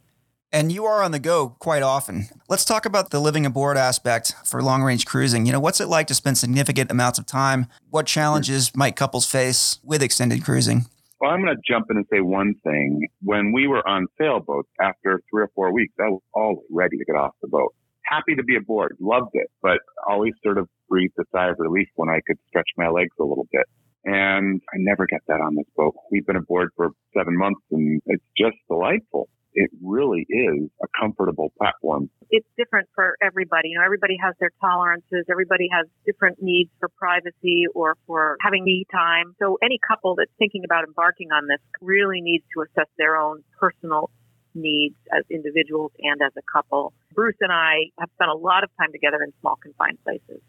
And 0.51 0.72
you 0.72 0.86
are 0.86 1.01
on 1.01 1.12
the 1.12 1.20
go 1.20 1.55
quite 1.60 1.81
often. 1.81 2.27
Let's 2.50 2.65
talk 2.65 2.86
about 2.86 3.10
the 3.10 3.22
living 3.22 3.46
aboard 3.46 3.77
aspect 3.77 4.36
for 4.46 4.62
long 4.62 4.84
range 4.84 5.05
cruising. 5.05 5.46
You 5.46 5.53
know, 5.53 5.62
what's 5.62 5.81
it 5.81 5.88
like 5.88 6.08
to 6.08 6.13
spend 6.13 6.38
significant 6.38 6.91
amounts 6.91 7.17
of 7.17 7.25
time? 7.25 7.67
What 7.89 8.05
challenges 8.05 8.75
might 8.75 8.98
couples 8.98 9.25
face 9.25 9.79
with 9.84 10.03
extended 10.03 10.43
cruising? 10.43 10.86
Well, 11.22 11.30
I'm 11.30 11.44
going 11.44 11.56
to 11.56 11.62
jump 11.72 11.86
in 11.92 11.98
and 11.98 12.06
say 12.12 12.20
one 12.20 12.56
thing. 12.63 13.08
When 13.22 13.51
we 13.54 13.68
were 13.68 13.88
on 13.88 14.08
sailboats 14.20 14.70
after 14.82 15.22
three 15.30 15.44
or 15.44 15.51
four 15.54 15.72
weeks, 15.72 15.94
I 16.00 16.10
was 16.10 16.22
always 16.34 16.66
ready 16.72 16.98
to 16.98 17.06
get 17.06 17.16
off 17.16 17.34
the 17.44 17.48
boat. 17.48 17.75
Happy 18.04 18.34
to 18.36 18.44
be 18.44 18.56
aboard, 18.56 18.98
loved 19.00 19.30
it, 19.34 19.48
but 19.62 19.78
always 20.10 20.34
sort 20.44 20.58
of 20.58 20.68
breathed 20.90 21.13
a 21.20 21.24
sigh 21.32 21.50
of 21.50 21.58
relief 21.60 21.88
when 21.94 22.10
I 22.10 22.22
could 22.25 22.38
stretch 22.48 22.70
my 22.75 22.90
legs 22.90 23.12
a 23.20 23.24
little 23.24 23.48
bit. 23.51 23.68
And 24.04 24.62
I 24.74 24.78
never 24.80 25.06
get 25.06 25.22
that 25.28 25.42
on 25.42 25.54
this 25.54 25.68
boat. 25.78 25.94
We've 26.12 26.25
been 26.25 26.38
aboard 26.38 26.72
for 26.75 26.90
seven 27.16 27.38
months 27.38 27.62
and 27.70 28.01
it's 28.08 28.25
just 28.36 28.58
delightful 28.68 29.30
it 29.53 29.70
really 29.81 30.25
is 30.29 30.70
a 30.81 30.88
comfortable 31.00 31.51
platform. 31.58 32.10
It's 32.29 32.48
different 32.58 32.88
for 32.96 33.17
everybody. 33.22 33.70
You 33.70 33.79
know, 33.79 33.86
everybody 33.86 34.17
has 34.22 34.36
their 34.39 34.51
tolerances. 34.62 35.25
Everybody 35.29 35.67
has 35.72 35.88
different 36.05 36.41
needs 36.41 36.70
for 36.79 36.89
privacy 36.89 37.65
or 37.74 37.98
for 38.08 38.38
having 38.41 38.63
me 38.63 38.86
time. 38.91 39.36
So 39.39 39.58
any 39.63 39.79
couple 39.86 40.15
that's 40.15 40.31
thinking 40.39 40.63
about 40.63 40.86
embarking 40.86 41.31
on 41.31 41.48
this 41.48 41.60
really 41.81 42.22
needs 42.22 42.43
to 42.55 42.63
assess 42.63 42.88
their 42.98 43.17
own 43.17 43.43
personal 43.60 44.10
needs 44.53 44.96
as 45.15 45.24
individuals 45.29 45.91
and 46.00 46.22
as 46.22 46.31
a 46.38 46.41
couple. 46.51 46.93
Bruce 47.13 47.38
and 47.41 47.51
I 47.51 47.91
have 48.00 48.10
spent 48.15 48.29
a 48.31 48.36
lot 48.36 48.63
of 48.63 48.70
time 48.79 48.91
together 48.91 49.24
in 49.24 49.31
small 49.41 49.58
confined 49.62 49.98
places. 50.03 50.41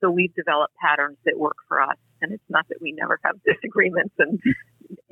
So 0.00 0.10
we've 0.10 0.34
developed 0.34 0.74
patterns 0.80 1.18
that 1.24 1.38
work 1.38 1.56
for 1.66 1.80
us. 1.82 1.96
And 2.20 2.32
it's 2.32 2.44
not 2.48 2.66
that 2.68 2.78
we 2.80 2.92
never 2.92 3.18
have 3.24 3.36
disagreements 3.46 4.14
and 4.18 4.40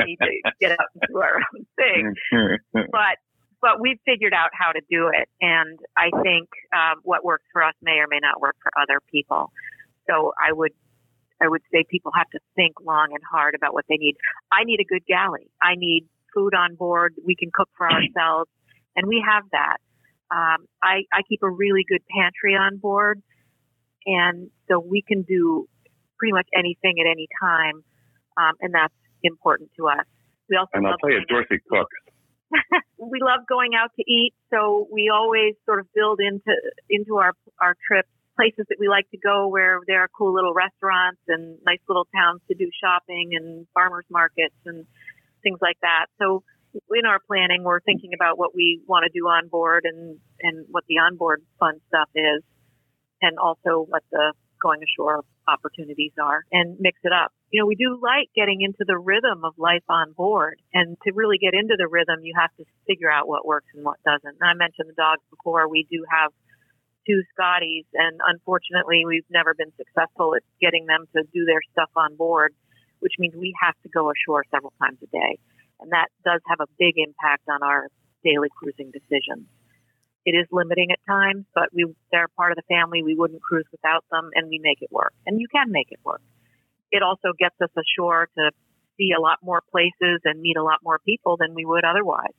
need 0.01 0.19
to 0.21 0.53
get 0.61 0.73
out 0.73 0.87
and 0.95 1.03
do 1.09 1.19
our 1.19 1.37
own 1.37 1.67
thing. 1.77 2.15
but 2.73 3.19
but 3.61 3.81
we've 3.81 3.99
figured 4.05 4.35
out 4.35 4.51
how 4.53 4.73
to 4.73 4.81
do 4.91 5.11
it. 5.13 5.29
And 5.41 5.79
I 5.97 6.11
think 6.23 6.49
um, 6.73 7.01
what 7.03 7.25
works 7.25 7.45
for 7.53 7.63
us 7.63 7.75
may 7.83 7.99
or 7.99 8.07
may 8.09 8.19
not 8.21 8.41
work 8.41 8.57
for 8.63 8.71
other 8.81 9.01
people. 9.11 9.51
So 10.09 10.33
I 10.39 10.53
would 10.53 10.73
I 11.41 11.49
would 11.49 11.63
say 11.73 11.85
people 11.91 12.13
have 12.17 12.31
to 12.31 12.39
think 12.55 12.81
long 12.81 13.09
and 13.13 13.23
hard 13.31 13.55
about 13.55 13.75
what 13.75 13.85
they 13.89 13.97
need. 13.97 14.17
I 14.51 14.65
need 14.65 14.81
a 14.81 14.85
good 14.85 15.05
galley. 15.07 15.51
I 15.61 15.75
need 15.77 16.09
food 16.35 16.55
on 16.55 16.77
board. 16.77 17.15
We 17.25 17.35
can 17.37 17.51
cook 17.53 17.69
for 17.77 17.91
ourselves, 17.91 18.51
and 18.95 19.07
we 19.07 19.23
have 19.27 19.45
that. 19.53 19.77
Um, 20.31 20.67
I, 20.83 21.05
I 21.13 21.23
keep 21.29 21.43
a 21.43 21.51
really 21.51 21.85
good 21.87 22.03
pantry 22.09 22.55
on 22.55 22.79
board, 22.79 23.23
and 24.07 24.51
so 24.69 24.81
we 24.81 25.03
can 25.07 25.23
do 25.23 25.69
pretty 26.19 26.33
much 26.33 26.49
anything 26.57 26.97
at 27.01 27.07
any 27.07 27.29
time, 27.41 27.85
um, 28.39 28.55
and 28.61 28.75
that's 28.75 28.95
important 29.23 29.71
to 29.79 29.89
us. 29.89 30.07
We 30.49 30.57
also 30.57 30.71
and 30.75 30.87
I'll 30.87 30.97
tell 30.99 31.11
you, 31.11 31.25
Dorothy 31.29 31.61
cooks. 31.69 31.95
we 32.99 33.19
love 33.21 33.47
going 33.49 33.73
out 33.75 33.91
to 33.97 34.03
eat, 34.07 34.33
so 34.51 34.89
we 34.93 35.11
always 35.13 35.55
sort 35.65 35.81
of 35.81 35.87
build 35.95 36.21
into 36.21 36.53
into 36.89 37.17
our 37.17 37.33
our 37.61 37.75
trips 37.87 38.09
places 38.37 38.67
that 38.69 38.77
we 38.79 38.87
like 38.87 39.11
to 39.11 39.19
go 39.19 39.49
where 39.49 39.81
there 39.87 40.01
are 40.01 40.09
cool 40.17 40.33
little 40.33 40.53
restaurants 40.53 41.21
and 41.27 41.59
nice 41.65 41.81
little 41.89 42.07
towns 42.15 42.41
to 42.49 42.55
do 42.55 42.71
shopping 42.83 43.31
and 43.33 43.67
farmers 43.73 44.05
markets 44.11 44.55
and 44.67 44.85
things 45.43 45.59
like 45.63 45.79
that. 45.81 46.07
So 46.21 46.45
in 46.93 47.07
our 47.07 47.19
planning, 47.27 47.65
we're 47.65 47.81
thinking 47.81 48.11
about 48.15 48.39
what 48.39 48.55
we 48.55 48.83
want 48.87 49.05
to 49.11 49.19
do 49.19 49.27
on 49.27 49.49
board 49.49 49.85
and, 49.85 50.19
and 50.43 50.67
what 50.69 50.85
the 50.89 50.99
onboard 50.99 51.43
fun 51.59 51.81
stuff 51.89 52.11
is 52.15 52.43
and 53.23 53.39
also 53.39 53.87
what 53.89 54.03
the 54.13 54.33
going 54.67 54.83
ashore 54.83 55.23
opportunities 55.47 56.11
are 56.19 56.43
and 56.51 56.75
mix 56.83 56.99
it 57.07 57.15
up. 57.15 57.31
You 57.55 57.63
know, 57.63 57.67
we 57.71 57.79
do 57.79 57.95
like 58.03 58.27
getting 58.35 58.67
into 58.67 58.83
the 58.83 58.99
rhythm 58.99 59.47
of 59.47 59.55
life 59.57 59.87
on 59.89 60.13
board. 60.13 60.59
And 60.75 60.99
to 61.07 61.15
really 61.15 61.39
get 61.39 61.55
into 61.55 61.79
the 61.79 61.87
rhythm, 61.87 62.27
you 62.27 62.35
have 62.35 62.51
to 62.59 62.65
figure 62.87 63.11
out 63.11 63.29
what 63.31 63.47
works 63.47 63.71
and 63.75 63.85
what 63.85 64.03
doesn't. 64.03 64.35
And 64.41 64.43
I 64.43 64.55
mentioned 64.59 64.91
the 64.91 64.99
dogs 64.99 65.23
before. 65.31 65.71
We 65.71 65.87
do 65.87 66.03
have 66.11 66.35
two 67.07 67.23
Scotties, 67.31 67.87
and 67.95 68.19
unfortunately, 68.27 69.07
we've 69.07 69.31
never 69.31 69.55
been 69.55 69.71
successful 69.79 70.35
at 70.35 70.43
getting 70.61 70.87
them 70.91 71.07
to 71.15 71.23
do 71.31 71.47
their 71.47 71.63
stuff 71.71 71.91
on 71.95 72.17
board, 72.17 72.51
which 72.99 73.15
means 73.23 73.33
we 73.39 73.55
have 73.63 73.79
to 73.87 73.89
go 73.89 74.11
ashore 74.11 74.43
several 74.51 74.75
times 74.83 74.99
a 75.03 75.07
day. 75.15 75.39
And 75.79 75.93
that 75.93 76.11
does 76.27 76.43
have 76.51 76.59
a 76.59 76.67
big 76.83 76.99
impact 76.99 77.47
on 77.47 77.63
our 77.63 77.87
daily 78.25 78.51
cruising 78.59 78.91
decisions. 78.91 79.47
It 80.27 80.35
is 80.35 80.47
limiting 80.51 80.91
at 80.91 80.99
times, 81.07 81.47
but 81.55 81.71
we, 81.73 81.87
they're 82.11 82.27
part 82.37 82.51
of 82.51 82.57
the 82.57 82.67
family. 82.67 83.03
We 83.03 83.15
wouldn't 83.15 83.41
cruise 83.41 83.67
without 83.71 84.05
them, 84.11 84.31
and 84.35 84.49
we 84.51 84.59
make 84.59 84.83
it 84.83 84.91
work. 84.91 85.15
And 85.25 85.41
you 85.41 85.47
can 85.47 85.71
make 85.71 85.89
it 85.91 86.01
work. 86.05 86.21
It 86.91 87.03
also 87.03 87.31
gets 87.39 87.55
us 87.63 87.71
ashore 87.79 88.29
to 88.37 88.51
see 88.99 89.15
a 89.17 89.21
lot 89.21 89.39
more 89.43 89.63
places 89.71 90.21
and 90.25 90.41
meet 90.41 90.57
a 90.57 90.65
lot 90.65 90.81
more 90.83 90.99
people 90.99 91.37
than 91.39 91.55
we 91.55 91.65
would 91.65 91.85
otherwise. 91.85 92.35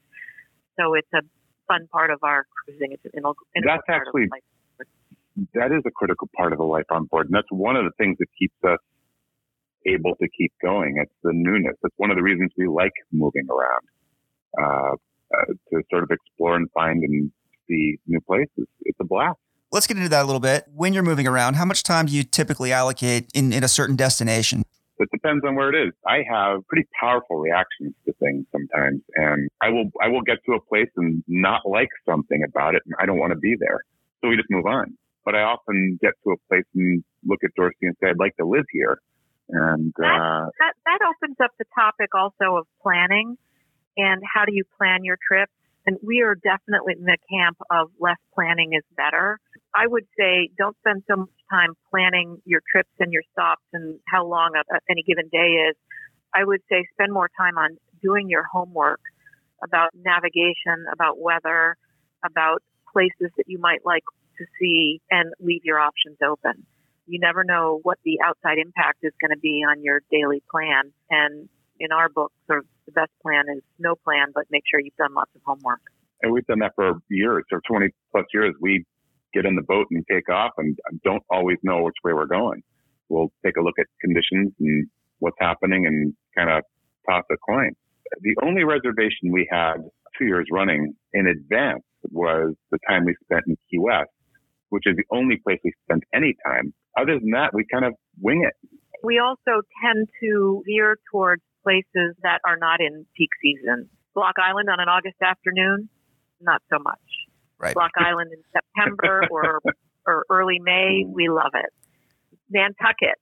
So 0.77 0.95
it's 0.95 1.07
a 1.15 1.23
fun 1.67 1.87
part 1.87 2.11
of 2.11 2.19
our 2.23 2.45
cruising. 2.51 2.91
It's 2.91 3.05
an 3.05 3.11
integral, 3.15 3.35
That's 3.55 3.87
actually 3.87 4.27
that 5.53 5.71
is 5.71 5.83
a 5.85 5.91
critical 5.91 6.29
part 6.35 6.51
of 6.51 6.57
the 6.57 6.65
life 6.65 6.89
on 6.89 7.05
board. 7.05 7.27
And 7.27 7.35
that's 7.35 7.51
one 7.51 7.75
of 7.75 7.85
the 7.85 7.91
things 7.97 8.17
that 8.19 8.27
keeps 8.37 8.57
us 8.65 8.79
able 9.85 10.15
to 10.15 10.27
keep 10.37 10.51
going. 10.61 10.97
It's 11.01 11.13
the 11.23 11.31
newness. 11.33 11.75
It's 11.83 11.93
one 11.97 12.09
of 12.09 12.17
the 12.17 12.23
reasons 12.23 12.51
we 12.57 12.67
like 12.67 12.93
moving 13.11 13.47
around, 13.49 13.85
uh, 14.59 14.95
uh, 15.33 15.53
to 15.69 15.83
sort 15.89 16.03
of 16.03 16.09
explore 16.11 16.55
and 16.55 16.69
find 16.71 17.03
and 17.03 17.31
see 17.67 17.97
new 18.07 18.21
places. 18.21 18.67
It's 18.81 18.97
a 18.99 19.05
blast. 19.05 19.37
Let's 19.71 19.87
get 19.87 19.97
into 19.97 20.09
that 20.09 20.23
a 20.23 20.25
little 20.25 20.39
bit. 20.39 20.65
When 20.73 20.93
you're 20.93 21.03
moving 21.03 21.27
around, 21.27 21.55
how 21.55 21.65
much 21.65 21.83
time 21.83 22.05
do 22.05 22.13
you 22.13 22.23
typically 22.23 22.71
allocate 22.71 23.29
in, 23.33 23.51
in 23.51 23.63
a 23.63 23.67
certain 23.67 23.95
destination? 23.95 24.63
It 24.99 25.09
depends 25.11 25.43
on 25.45 25.55
where 25.55 25.69
it 25.69 25.87
is. 25.87 25.93
I 26.07 26.23
have 26.29 26.65
pretty 26.67 26.87
powerful 26.99 27.37
reactions 27.37 27.93
to 28.05 28.13
things 28.13 28.45
sometimes, 28.51 29.01
and 29.15 29.47
I 29.61 29.69
will 29.69 29.91
I 30.01 30.07
will 30.07 30.23
get 30.23 30.37
to 30.47 30.53
a 30.53 30.59
place 30.59 30.89
and 30.95 31.23
not 31.27 31.61
like 31.65 31.89
something 32.09 32.43
about 32.47 32.73
it, 32.73 32.81
and 32.85 32.95
I 32.99 33.05
don't 33.05 33.19
want 33.19 33.31
to 33.31 33.37
be 33.37 33.55
there. 33.59 33.81
So 34.21 34.29
we 34.29 34.37
just 34.37 34.49
move 34.49 34.65
on 34.65 34.97
but 35.27 35.35
I 35.35 35.41
often 35.43 35.99
get 36.01 36.13
to 36.23 36.31
a 36.31 36.37
place 36.47 36.63
and 36.73 37.03
look 37.25 37.43
at 37.43 37.51
Dorothy 37.57 37.83
and 37.83 37.97
say, 37.99 38.07
I'd 38.07 38.17
like 38.17 38.37
to 38.37 38.47
live 38.47 38.63
here. 38.71 39.01
And 39.49 39.91
that, 39.97 40.05
uh, 40.07 40.47
that, 40.63 40.73
that 40.85 40.99
opens 41.03 41.35
up 41.43 41.51
the 41.59 41.65
topic 41.75 42.15
also 42.15 42.55
of 42.55 42.65
planning 42.81 43.35
and 43.97 44.23
how 44.23 44.45
do 44.45 44.53
you 44.55 44.63
plan 44.77 45.03
your 45.03 45.17
trips. 45.27 45.51
And 45.87 45.97
we 46.03 46.21
are 46.21 46.35
definitely 46.35 46.95
in 46.99 47.05
the 47.05 47.17
camp 47.31 47.57
of 47.71 47.89
less 47.97 48.19
planning 48.35 48.73
is 48.73 48.83
better. 48.97 49.39
I 49.73 49.87
would 49.87 50.03
say 50.19 50.49
don't 50.57 50.75
spend 50.79 51.03
so 51.09 51.15
much 51.15 51.29
time 51.49 51.73
planning 51.89 52.41
your 52.43 52.61
trips 52.69 52.91
and 52.99 53.13
your 53.13 53.23
stops 53.31 53.63
and 53.71 53.97
how 54.11 54.25
long 54.27 54.51
a, 54.55 54.75
a, 54.75 54.79
any 54.89 55.01
given 55.07 55.29
day 55.31 55.63
is. 55.71 55.75
I 56.35 56.43
would 56.43 56.59
say 56.69 56.85
spend 56.91 57.13
more 57.13 57.29
time 57.39 57.57
on 57.57 57.77
doing 58.03 58.27
your 58.29 58.43
homework 58.43 58.99
about 59.63 59.91
navigation, 59.95 60.85
about 60.91 61.19
weather, 61.19 61.77
about 62.23 62.61
places 62.91 63.31
that 63.37 63.45
you 63.47 63.57
might 63.57 63.85
like 63.85 64.03
to 64.39 64.45
see 64.59 64.99
and 65.09 65.31
leave 65.39 65.61
your 65.63 65.79
options 65.79 66.17
open. 66.21 66.65
You 67.05 67.19
never 67.19 67.45
know 67.45 67.79
what 67.83 67.97
the 68.03 68.19
outside 68.25 68.57
impact 68.57 68.99
is 69.03 69.13
going 69.21 69.31
to 69.31 69.39
be 69.39 69.63
on 69.63 69.81
your 69.81 70.01
daily 70.11 70.43
plan. 70.51 70.91
And 71.09 71.47
in 71.79 71.91
our 71.91 72.09
book, 72.09 72.31
sort 72.47 72.59
of 72.59 72.65
the 72.85 72.91
best 72.91 73.11
plan 73.21 73.45
is 73.55 73.63
no 73.79 73.95
plan, 73.95 74.27
but 74.33 74.45
make 74.51 74.63
sure 74.69 74.79
you've 74.79 74.95
done 74.95 75.13
lots 75.13 75.31
of 75.35 75.41
homework. 75.45 75.81
And 76.21 76.31
we've 76.31 76.45
done 76.45 76.59
that 76.59 76.73
for 76.75 76.93
years, 77.09 77.43
for 77.49 77.61
20 77.67 77.89
plus 78.11 78.25
years. 78.33 78.55
We 78.59 78.85
get 79.33 79.45
in 79.45 79.55
the 79.55 79.61
boat 79.61 79.87
and 79.91 80.03
take 80.09 80.29
off 80.29 80.51
and 80.57 80.77
don't 81.03 81.23
always 81.29 81.57
know 81.63 81.83
which 81.83 81.95
way 82.03 82.13
we're 82.13 82.25
going. 82.25 82.63
We'll 83.09 83.31
take 83.45 83.57
a 83.57 83.61
look 83.61 83.75
at 83.79 83.85
conditions 84.01 84.53
and 84.59 84.87
what's 85.19 85.37
happening 85.39 85.85
and 85.85 86.13
kind 86.35 86.49
of 86.49 86.63
toss 87.07 87.23
a 87.31 87.37
coin. 87.37 87.71
The 88.21 88.35
only 88.43 88.63
reservation 88.63 89.31
we 89.31 89.47
had 89.51 89.75
two 90.17 90.25
years 90.25 90.47
running 90.51 90.93
in 91.13 91.27
advance 91.27 91.83
was 92.09 92.55
the 92.71 92.79
time 92.87 93.05
we 93.05 93.15
spent 93.25 93.43
in 93.47 93.57
Key 93.69 93.79
West 93.79 94.09
which 94.69 94.83
is 94.85 94.95
the 94.95 95.05
only 95.15 95.37
place 95.37 95.59
we 95.63 95.71
spent 95.83 96.03
any 96.13 96.35
time. 96.45 96.73
Other 96.99 97.19
than 97.19 97.31
that, 97.31 97.53
we 97.53 97.65
kind 97.71 97.85
of 97.85 97.93
wing 98.21 98.47
it. 98.47 98.53
We 99.03 99.19
also 99.19 99.61
tend 99.83 100.09
to 100.21 100.63
veer 100.65 100.97
towards 101.11 101.43
places 101.67 102.15
that 102.23 102.39
are 102.45 102.55
not 102.55 102.79
in 102.79 103.05
peak 103.15 103.29
season. 103.41 103.89
Block 104.15 104.35
Island 104.39 104.69
on 104.69 104.79
an 104.79 104.87
August 104.87 105.17
afternoon, 105.21 105.89
not 106.39 106.61
so 106.71 106.79
much. 106.79 107.03
Right. 107.59 107.73
Block 107.73 107.91
Island 107.97 108.31
in 108.31 108.41
September 108.55 109.23
or 109.29 109.59
or 110.07 110.23
early 110.29 110.59
May, 110.59 111.03
we 111.05 111.27
love 111.27 111.51
it. 111.53 111.69
Nantucket, 112.49 113.19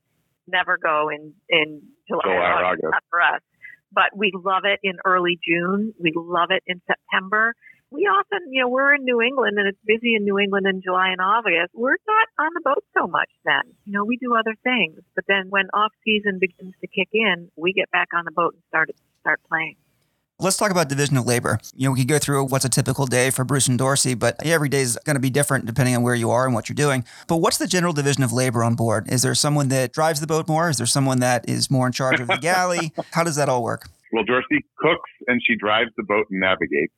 never 0.47 0.77
go 0.77 1.09
in 1.09 1.33
in 1.49 1.81
July, 2.07 2.21
July 2.25 2.35
or 2.35 2.53
August, 2.53 2.65
August. 2.65 2.91
Not 2.91 3.03
for 3.09 3.21
us. 3.21 3.41
But 3.91 4.15
we 4.15 4.31
love 4.35 4.63
it 4.65 4.79
in 4.83 4.97
early 5.05 5.39
June. 5.41 5.93
We 5.99 6.11
love 6.15 6.49
it 6.51 6.61
in 6.67 6.81
September 6.85 7.55
we 7.95 8.03
often, 8.03 8.51
you 8.51 8.61
know, 8.61 8.69
we're 8.69 8.93
in 8.93 9.03
New 9.03 9.21
England 9.21 9.57
and 9.57 9.67
it's 9.67 9.79
busy 9.85 10.15
in 10.15 10.23
New 10.23 10.37
England 10.37 10.67
in 10.67 10.81
July 10.81 11.09
and 11.09 11.21
August. 11.21 11.73
We're 11.73 11.97
not 12.07 12.27
on 12.45 12.51
the 12.53 12.61
boat 12.63 12.83
so 12.97 13.07
much 13.07 13.29
then. 13.45 13.63
You 13.85 13.93
know, 13.93 14.03
we 14.03 14.17
do 14.17 14.35
other 14.35 14.55
things. 14.63 14.99
But 15.15 15.25
then 15.27 15.49
when 15.49 15.67
off 15.73 15.93
season 16.03 16.39
begins 16.39 16.73
to 16.81 16.87
kick 16.87 17.09
in, 17.13 17.49
we 17.55 17.73
get 17.73 17.89
back 17.91 18.09
on 18.13 18.25
the 18.25 18.31
boat 18.31 18.53
and 18.53 18.63
start 18.67 18.89
start 19.21 19.39
playing. 19.49 19.77
Let's 20.37 20.57
talk 20.57 20.69
about 20.69 20.89
division 20.89 21.15
of 21.15 21.25
labor. 21.25 21.59
You 21.73 21.87
know, 21.87 21.93
we 21.93 21.99
could 21.99 22.09
go 22.09 22.19
through 22.19 22.47
what's 22.47 22.65
a 22.65 22.69
typical 22.69 23.05
day 23.05 23.29
for 23.29 23.45
Bruce 23.45 23.69
and 23.69 23.77
Dorsey, 23.77 24.15
but 24.15 24.35
every 24.45 24.67
day 24.67 24.81
is 24.81 24.99
going 25.05 25.15
to 25.15 25.21
be 25.21 25.29
different 25.29 25.65
depending 25.65 25.95
on 25.95 26.03
where 26.03 26.13
you 26.13 26.29
are 26.29 26.45
and 26.45 26.53
what 26.53 26.67
you're 26.67 26.75
doing. 26.75 27.05
But 27.29 27.37
what's 27.37 27.57
the 27.57 27.67
general 27.67 27.93
division 27.93 28.21
of 28.21 28.33
labor 28.33 28.61
on 28.61 28.75
board? 28.75 29.09
Is 29.09 29.21
there 29.21 29.33
someone 29.33 29.69
that 29.69 29.93
drives 29.93 30.19
the 30.19 30.27
boat 30.27 30.49
more? 30.49 30.69
Is 30.69 30.77
there 30.77 30.87
someone 30.87 31.21
that 31.21 31.47
is 31.47 31.71
more 31.71 31.87
in 31.87 31.93
charge 31.93 32.19
of 32.19 32.27
the 32.27 32.35
galley? 32.35 32.91
How 33.11 33.23
does 33.23 33.37
that 33.37 33.47
all 33.47 33.63
work? 33.63 33.87
Well, 34.11 34.25
Dorsey 34.25 34.65
cooks 34.77 35.09
and 35.27 35.41
she 35.41 35.55
drives 35.55 35.91
the 35.95 36.03
boat 36.03 36.25
and 36.29 36.41
navigates. 36.41 36.93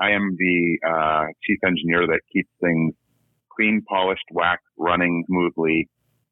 I 0.00 0.10
am 0.12 0.36
the 0.38 0.78
uh, 0.88 1.24
chief 1.44 1.58
engineer 1.64 2.06
that 2.06 2.20
keeps 2.32 2.50
things 2.60 2.94
clean, 3.54 3.82
polished, 3.88 4.24
wax, 4.32 4.62
running 4.78 5.24
smoothly, 5.26 5.88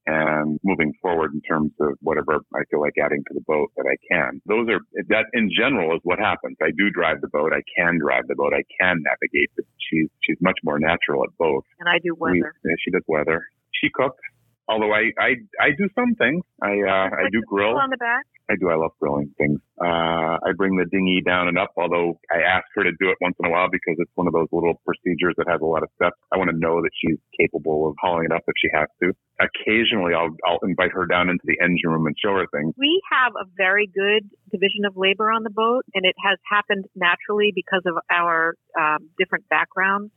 and 0.07 0.59
moving 0.65 0.95
forward 1.03 1.33
in 1.35 1.43
terms 1.43 1.71
of 1.81 1.93
whatever 2.01 2.41
I 2.55 2.65
feel 2.71 2.81
like 2.81 2.95
adding 3.03 3.23
to 3.29 3.35
the 3.35 3.45
boat 3.47 3.69
that 3.77 3.85
I 3.85 3.97
can. 4.09 4.41
Those 4.47 4.67
are 4.71 4.81
that 5.09 5.27
in 5.35 5.51
general 5.53 5.95
is 5.95 6.01
what 6.03 6.19
happens. 6.19 6.57
I 6.63 6.71
do 6.77 6.89
drive 6.91 7.21
the 7.21 7.29
boat. 7.29 7.53
I 7.53 7.61
can 7.77 7.99
drive 8.01 8.25
the 8.27 8.35
boat. 8.35 8.55
I 8.55 8.65
can 8.81 9.03
navigate. 9.05 9.51
But 9.55 9.67
she's 9.77 10.09
she's 10.25 10.39
much 10.41 10.59
more 10.65 10.79
natural 10.79 11.25
at 11.25 11.31
both. 11.39 11.65
And 11.79 11.89
I 11.89 11.99
do 12.03 12.15
weather. 12.17 12.55
We, 12.65 12.75
she 12.83 12.91
does 12.91 13.05
weather. 13.07 13.45
She 13.75 13.91
cooks. 13.93 14.23
Although 14.69 14.93
I, 14.93 15.13
I, 15.19 15.31
I 15.61 15.69
do 15.77 15.89
some 15.95 16.15
things. 16.15 16.45
I, 16.63 16.77
uh, 16.85 17.09
I 17.09 17.29
do 17.33 17.41
grill. 17.49 17.77
On 17.79 17.91
the 17.91 17.97
back. 17.97 18.25
I 18.51 18.57
do. 18.57 18.71
I 18.71 18.77
love 18.77 18.93
grilling 19.01 19.33
things. 19.37 19.61
Uh, 19.81 20.41
I 20.41 20.57
bring 20.57 20.77
the 20.77 20.87
dinghy 20.89 21.21
down 21.21 21.49
and 21.49 21.59
up, 21.59 21.73
although 21.77 22.19
I 22.33 22.41
ask 22.41 22.65
her 22.75 22.83
to 22.83 22.93
do 22.99 23.11
it 23.11 23.17
once 23.21 23.37
in 23.39 23.47
a 23.47 23.51
while 23.51 23.69
because 23.71 23.97
it's 23.99 24.11
one 24.15 24.27
of 24.27 24.33
those 24.33 24.49
little 24.53 24.81
procedures 24.85 25.35
that 25.37 25.49
has 25.49 25.61
a 25.61 25.69
lot 25.69 25.83
of 25.83 25.91
steps. 25.97 26.17
I 26.33 26.39
want 26.39 26.49
to 26.51 26.57
know 26.57 26.81
that 26.81 26.91
she's 26.97 27.21
capable 27.37 27.89
of 27.89 27.95
hauling 28.01 28.25
it 28.25 28.33
up 28.33 28.43
if 28.49 28.57
she 28.57 28.69
has 28.73 28.89
to. 29.05 29.13
Occasionally 29.41 30.17
I'll, 30.17 30.33
I'll 30.49 30.65
invite 30.65 30.93
her 30.93 31.05
down 31.05 31.29
into 31.29 31.45
the 31.45 31.61
engine 31.61 31.93
room 31.93 32.07
and 32.07 32.17
show 32.17 32.33
her 32.41 32.49
things. 32.49 32.73
We 32.77 33.01
have 33.13 33.33
a 33.37 33.45
very 33.57 33.87
good 33.87 34.25
division 34.51 34.89
of 34.89 34.97
labor 34.97 35.31
on 35.31 35.45
the 35.45 35.53
boat 35.53 35.85
and 35.95 36.09
it 36.09 36.17
has 36.25 36.39
happened 36.49 36.87
naturally 36.97 37.53
because 37.55 37.85
of 37.85 38.01
our 38.11 38.57
um, 38.81 39.13
different 39.19 39.45
backgrounds 39.49 40.11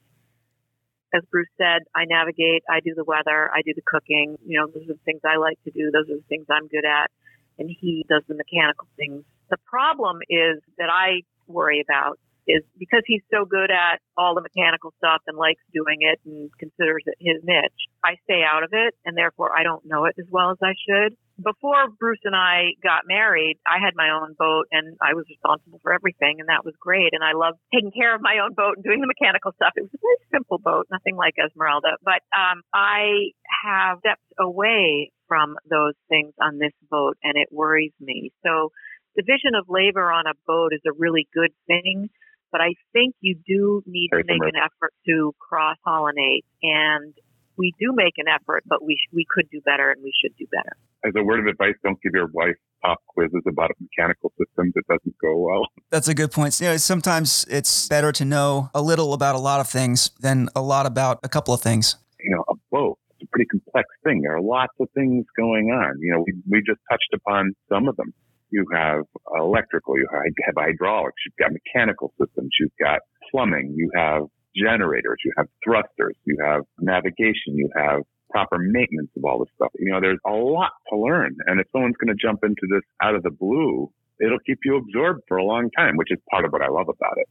as 1.13 1.23
Bruce 1.31 1.49
said, 1.57 1.83
I 1.95 2.05
navigate, 2.05 2.63
I 2.69 2.79
do 2.79 2.93
the 2.95 3.03
weather, 3.03 3.51
I 3.53 3.61
do 3.63 3.73
the 3.75 3.81
cooking. 3.85 4.37
You 4.45 4.59
know, 4.59 4.67
those 4.67 4.83
are 4.89 4.93
the 4.93 5.05
things 5.05 5.21
I 5.25 5.37
like 5.37 5.61
to 5.63 5.71
do. 5.71 5.91
Those 5.91 6.09
are 6.09 6.17
the 6.17 6.29
things 6.29 6.45
I'm 6.49 6.67
good 6.67 6.85
at. 6.85 7.11
And 7.59 7.69
he 7.69 8.05
does 8.09 8.23
the 8.27 8.35
mechanical 8.35 8.87
things. 8.97 9.23
The 9.49 9.57
problem 9.65 10.19
is 10.29 10.61
that 10.77 10.89
I 10.89 11.21
worry 11.47 11.81
about 11.81 12.17
is 12.47 12.63
because 12.79 13.03
he's 13.05 13.21
so 13.31 13.45
good 13.45 13.69
at 13.69 13.99
all 14.17 14.33
the 14.35 14.41
mechanical 14.41 14.93
stuff 14.97 15.21
and 15.27 15.37
likes 15.37 15.61
doing 15.73 15.99
it 16.01 16.19
and 16.25 16.49
considers 16.57 17.03
it 17.05 17.15
his 17.19 17.43
niche. 17.43 17.81
I 18.03 18.15
stay 18.23 18.41
out 18.43 18.63
of 18.63 18.69
it 18.73 18.95
and 19.05 19.15
therefore 19.15 19.55
I 19.55 19.63
don't 19.63 19.85
know 19.85 20.05
it 20.05 20.15
as 20.17 20.25
well 20.31 20.51
as 20.51 20.57
I 20.63 20.73
should. 20.73 21.15
Before 21.43 21.89
Bruce 21.99 22.21
and 22.23 22.35
I 22.35 22.77
got 22.83 23.07
married, 23.07 23.57
I 23.65 23.81
had 23.81 23.93
my 23.95 24.09
own 24.13 24.35
boat 24.37 24.67
and 24.71 24.97
I 25.01 25.13
was 25.13 25.25
responsible 25.29 25.79
for 25.81 25.93
everything 25.93 26.37
and 26.39 26.49
that 26.49 26.63
was 26.63 26.75
great. 26.79 27.13
And 27.13 27.23
I 27.23 27.33
loved 27.33 27.57
taking 27.73 27.91
care 27.91 28.13
of 28.13 28.21
my 28.21 28.37
own 28.43 28.53
boat 28.53 28.77
and 28.77 28.83
doing 28.83 29.01
the 29.01 29.09
mechanical 29.09 29.51
stuff. 29.57 29.73
It 29.75 29.89
was 29.89 29.95
a 29.95 30.01
very 30.01 30.21
simple 30.29 30.59
boat, 30.59 30.87
nothing 30.91 31.15
like 31.15 31.35
Esmeralda, 31.41 31.97
but, 32.03 32.21
um, 32.35 32.61
I 32.73 33.33
have 33.65 33.99
stepped 34.05 34.29
away 34.39 35.11
from 35.27 35.55
those 35.69 35.95
things 36.09 36.33
on 36.41 36.57
this 36.57 36.73
boat 36.89 37.17
and 37.23 37.33
it 37.37 37.49
worries 37.51 37.93
me. 37.99 38.31
So 38.45 38.69
division 39.15 39.55
of 39.57 39.65
labor 39.67 40.11
on 40.11 40.27
a 40.27 40.35
boat 40.45 40.73
is 40.73 40.81
a 40.85 40.93
really 40.97 41.27
good 41.33 41.51
thing, 41.67 42.09
but 42.51 42.61
I 42.61 42.75
think 42.93 43.15
you 43.21 43.35
do 43.47 43.81
need 43.85 44.09
to 44.09 44.23
make 44.27 44.43
an 44.43 44.59
effort 44.59 44.93
to 45.07 45.33
cross 45.39 45.77
pollinate 45.87 46.43
and 46.61 47.13
we 47.57 47.73
do 47.79 47.93
make 47.93 48.13
an 48.17 48.25
effort, 48.27 48.63
but 48.65 48.83
we 48.83 48.95
sh- 48.95 49.13
we 49.13 49.25
could 49.29 49.49
do 49.51 49.61
better 49.61 49.91
and 49.91 50.01
we 50.03 50.11
should 50.21 50.35
do 50.37 50.45
better. 50.51 50.75
As 51.03 51.13
a 51.15 51.23
word 51.23 51.39
of 51.39 51.47
advice, 51.47 51.75
don't 51.83 52.01
give 52.01 52.13
your 52.13 52.27
wife 52.27 52.55
pop 52.81 52.99
quizzes 53.07 53.43
about 53.47 53.71
mechanical 53.79 54.31
systems. 54.37 54.73
It 54.75 54.85
doesn't 54.87 55.15
go 55.19 55.37
well. 55.37 55.67
That's 55.89 56.07
a 56.07 56.13
good 56.13 56.31
point. 56.31 56.59
You 56.59 56.67
know, 56.67 56.77
sometimes 56.77 57.45
it's 57.49 57.87
better 57.87 58.11
to 58.13 58.25
know 58.25 58.69
a 58.73 58.81
little 58.81 59.13
about 59.13 59.35
a 59.35 59.39
lot 59.39 59.59
of 59.59 59.67
things 59.67 60.11
than 60.19 60.49
a 60.55 60.61
lot 60.61 60.85
about 60.85 61.19
a 61.23 61.29
couple 61.29 61.53
of 61.53 61.61
things. 61.61 61.95
You 62.19 62.35
know, 62.35 62.43
a 62.49 62.55
boat 62.71 62.97
it's 63.21 63.27
a 63.27 63.31
pretty 63.31 63.47
complex 63.47 63.87
thing. 64.03 64.21
There 64.21 64.35
are 64.35 64.41
lots 64.41 64.73
of 64.79 64.89
things 64.95 65.25
going 65.37 65.69
on. 65.69 65.99
You 65.99 66.13
know, 66.13 66.23
we, 66.25 66.33
we 66.49 66.59
just 66.65 66.79
touched 66.89 67.13
upon 67.13 67.53
some 67.69 67.87
of 67.87 67.95
them. 67.97 68.13
You 68.49 68.65
have 68.73 69.03
electrical, 69.37 69.97
you 69.97 70.07
have 70.11 70.55
hydraulics, 70.57 71.15
you've 71.25 71.37
got 71.37 71.51
mechanical 71.53 72.13
systems, 72.19 72.49
you've 72.59 72.75
got 72.81 72.99
plumbing, 73.31 73.73
you 73.77 73.89
have 73.95 74.23
generators, 74.55 75.17
you 75.23 75.31
have 75.37 75.47
thrusters, 75.63 76.15
you 76.25 76.37
have 76.43 76.61
navigation, 76.79 77.55
you 77.55 77.69
have 77.75 78.01
proper 78.29 78.57
maintenance 78.57 79.09
of 79.17 79.25
all 79.25 79.39
this 79.39 79.49
stuff. 79.55 79.71
You 79.77 79.91
know, 79.91 79.99
there's 79.99 80.19
a 80.25 80.31
lot 80.31 80.71
to 80.89 80.97
learn. 80.97 81.35
And 81.47 81.59
if 81.59 81.67
someone's 81.71 81.95
going 81.97 82.15
to 82.15 82.21
jump 82.21 82.39
into 82.43 82.67
this 82.69 82.83
out 83.01 83.15
of 83.15 83.23
the 83.23 83.29
blue, 83.29 83.91
it'll 84.19 84.39
keep 84.45 84.59
you 84.63 84.77
absorbed 84.77 85.21
for 85.27 85.37
a 85.37 85.43
long 85.43 85.69
time, 85.77 85.97
which 85.97 86.11
is 86.11 86.19
part 86.29 86.45
of 86.45 86.51
what 86.51 86.61
I 86.61 86.69
love 86.69 86.87
about 86.87 87.17
it. 87.17 87.27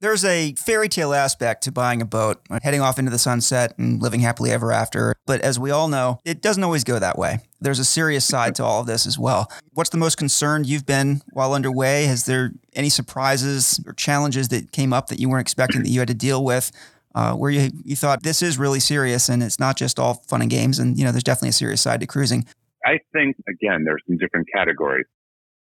There's 0.00 0.24
a 0.24 0.54
fairy 0.54 0.88
tale 0.88 1.14
aspect 1.14 1.62
to 1.64 1.72
buying 1.72 2.02
a 2.02 2.04
boat, 2.04 2.40
heading 2.62 2.80
off 2.80 2.98
into 2.98 3.10
the 3.10 3.18
sunset 3.18 3.74
and 3.78 4.02
living 4.02 4.20
happily 4.20 4.50
ever 4.50 4.72
after. 4.72 5.13
But 5.26 5.40
as 5.40 5.58
we 5.58 5.70
all 5.70 5.88
know, 5.88 6.20
it 6.24 6.42
doesn't 6.42 6.62
always 6.62 6.84
go 6.84 6.98
that 6.98 7.18
way. 7.18 7.38
There's 7.60 7.78
a 7.78 7.84
serious 7.84 8.24
side 8.24 8.54
to 8.56 8.64
all 8.64 8.80
of 8.80 8.86
this 8.86 9.06
as 9.06 9.18
well. 9.18 9.50
What's 9.72 9.90
the 9.90 9.96
most 9.96 10.16
concerned 10.16 10.66
you've 10.66 10.86
been 10.86 11.22
while 11.32 11.54
underway? 11.54 12.04
Has 12.04 12.26
there 12.26 12.52
any 12.74 12.90
surprises 12.90 13.80
or 13.86 13.94
challenges 13.94 14.48
that 14.48 14.72
came 14.72 14.92
up 14.92 15.08
that 15.08 15.18
you 15.18 15.28
weren't 15.28 15.42
expecting 15.42 15.82
that 15.82 15.88
you 15.88 16.00
had 16.00 16.08
to 16.08 16.14
deal 16.14 16.44
with? 16.44 16.70
Uh, 17.14 17.32
where 17.32 17.50
you 17.50 17.70
you 17.84 17.94
thought 17.94 18.24
this 18.24 18.42
is 18.42 18.58
really 18.58 18.80
serious 18.80 19.28
and 19.28 19.40
it's 19.40 19.60
not 19.60 19.76
just 19.76 20.00
all 20.00 20.14
fun 20.26 20.42
and 20.42 20.50
games, 20.50 20.80
and 20.80 20.98
you 20.98 21.04
know 21.04 21.12
there's 21.12 21.22
definitely 21.22 21.50
a 21.50 21.52
serious 21.52 21.80
side 21.80 22.00
to 22.00 22.08
cruising. 22.08 22.44
I 22.84 22.98
think 23.12 23.36
again 23.48 23.84
there's 23.84 24.02
some 24.08 24.18
different 24.18 24.48
categories 24.52 25.06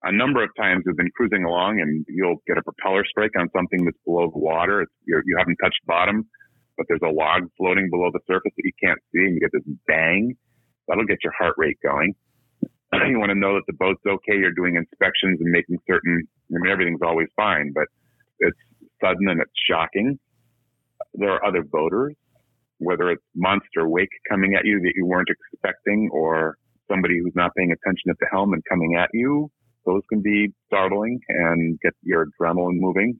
a 0.03 0.11
number 0.11 0.43
of 0.43 0.49
times 0.57 0.83
we've 0.85 0.97
been 0.97 1.11
cruising 1.15 1.43
along 1.43 1.79
and 1.79 2.05
you'll 2.07 2.41
get 2.47 2.57
a 2.57 2.63
propeller 2.63 3.03
strike 3.05 3.31
on 3.37 3.49
something 3.55 3.85
that's 3.85 3.97
below 4.05 4.31
the 4.31 4.39
water. 4.39 4.85
You 5.05 5.21
have 5.37 5.47
not 5.47 5.57
touched 5.61 5.79
bottom, 5.85 6.27
but 6.81 6.87
there's 6.89 7.13
a 7.13 7.13
log 7.13 7.43
floating 7.57 7.89
below 7.91 8.09
the 8.11 8.19
surface 8.25 8.51
that 8.57 8.65
you 8.65 8.71
can't 8.81 8.97
see 9.13 9.21
and 9.21 9.35
you 9.35 9.39
get 9.39 9.51
this 9.53 9.61
bang. 9.85 10.35
That'll 10.87 11.05
get 11.05 11.23
your 11.23 11.33
heart 11.37 11.53
rate 11.57 11.77
going. 11.83 12.15
you 13.07 13.19
want 13.19 13.29
to 13.29 13.37
know 13.37 13.53
that 13.53 13.65
the 13.67 13.73
boat's 13.73 14.01
okay. 14.07 14.37
You're 14.37 14.51
doing 14.51 14.75
inspections 14.75 15.39
and 15.39 15.51
making 15.51 15.77
certain, 15.87 16.27
I 16.49 16.57
mean, 16.57 16.71
everything's 16.71 17.05
always 17.05 17.27
fine, 17.35 17.71
but 17.73 17.85
it's 18.39 18.57
sudden 18.99 19.29
and 19.29 19.41
it's 19.41 19.51
shocking. 19.69 20.17
There 21.13 21.29
are 21.29 21.45
other 21.45 21.61
boaters, 21.61 22.15
whether 22.79 23.11
it's 23.11 23.23
monster 23.35 23.87
wake 23.87 24.09
coming 24.27 24.55
at 24.55 24.65
you 24.65 24.79
that 24.81 24.93
you 24.95 25.05
weren't 25.05 25.29
expecting 25.29 26.09
or 26.11 26.57
somebody 26.89 27.19
who's 27.19 27.35
not 27.35 27.51
paying 27.55 27.71
attention 27.71 28.09
at 28.09 28.17
the 28.19 28.27
helm 28.31 28.53
and 28.53 28.63
coming 28.67 28.95
at 28.95 29.09
you 29.13 29.51
those 29.85 30.01
can 30.09 30.21
be 30.21 30.53
startling 30.67 31.19
and 31.27 31.79
get 31.81 31.93
your 32.03 32.27
adrenaline 32.27 32.79
moving. 32.79 33.19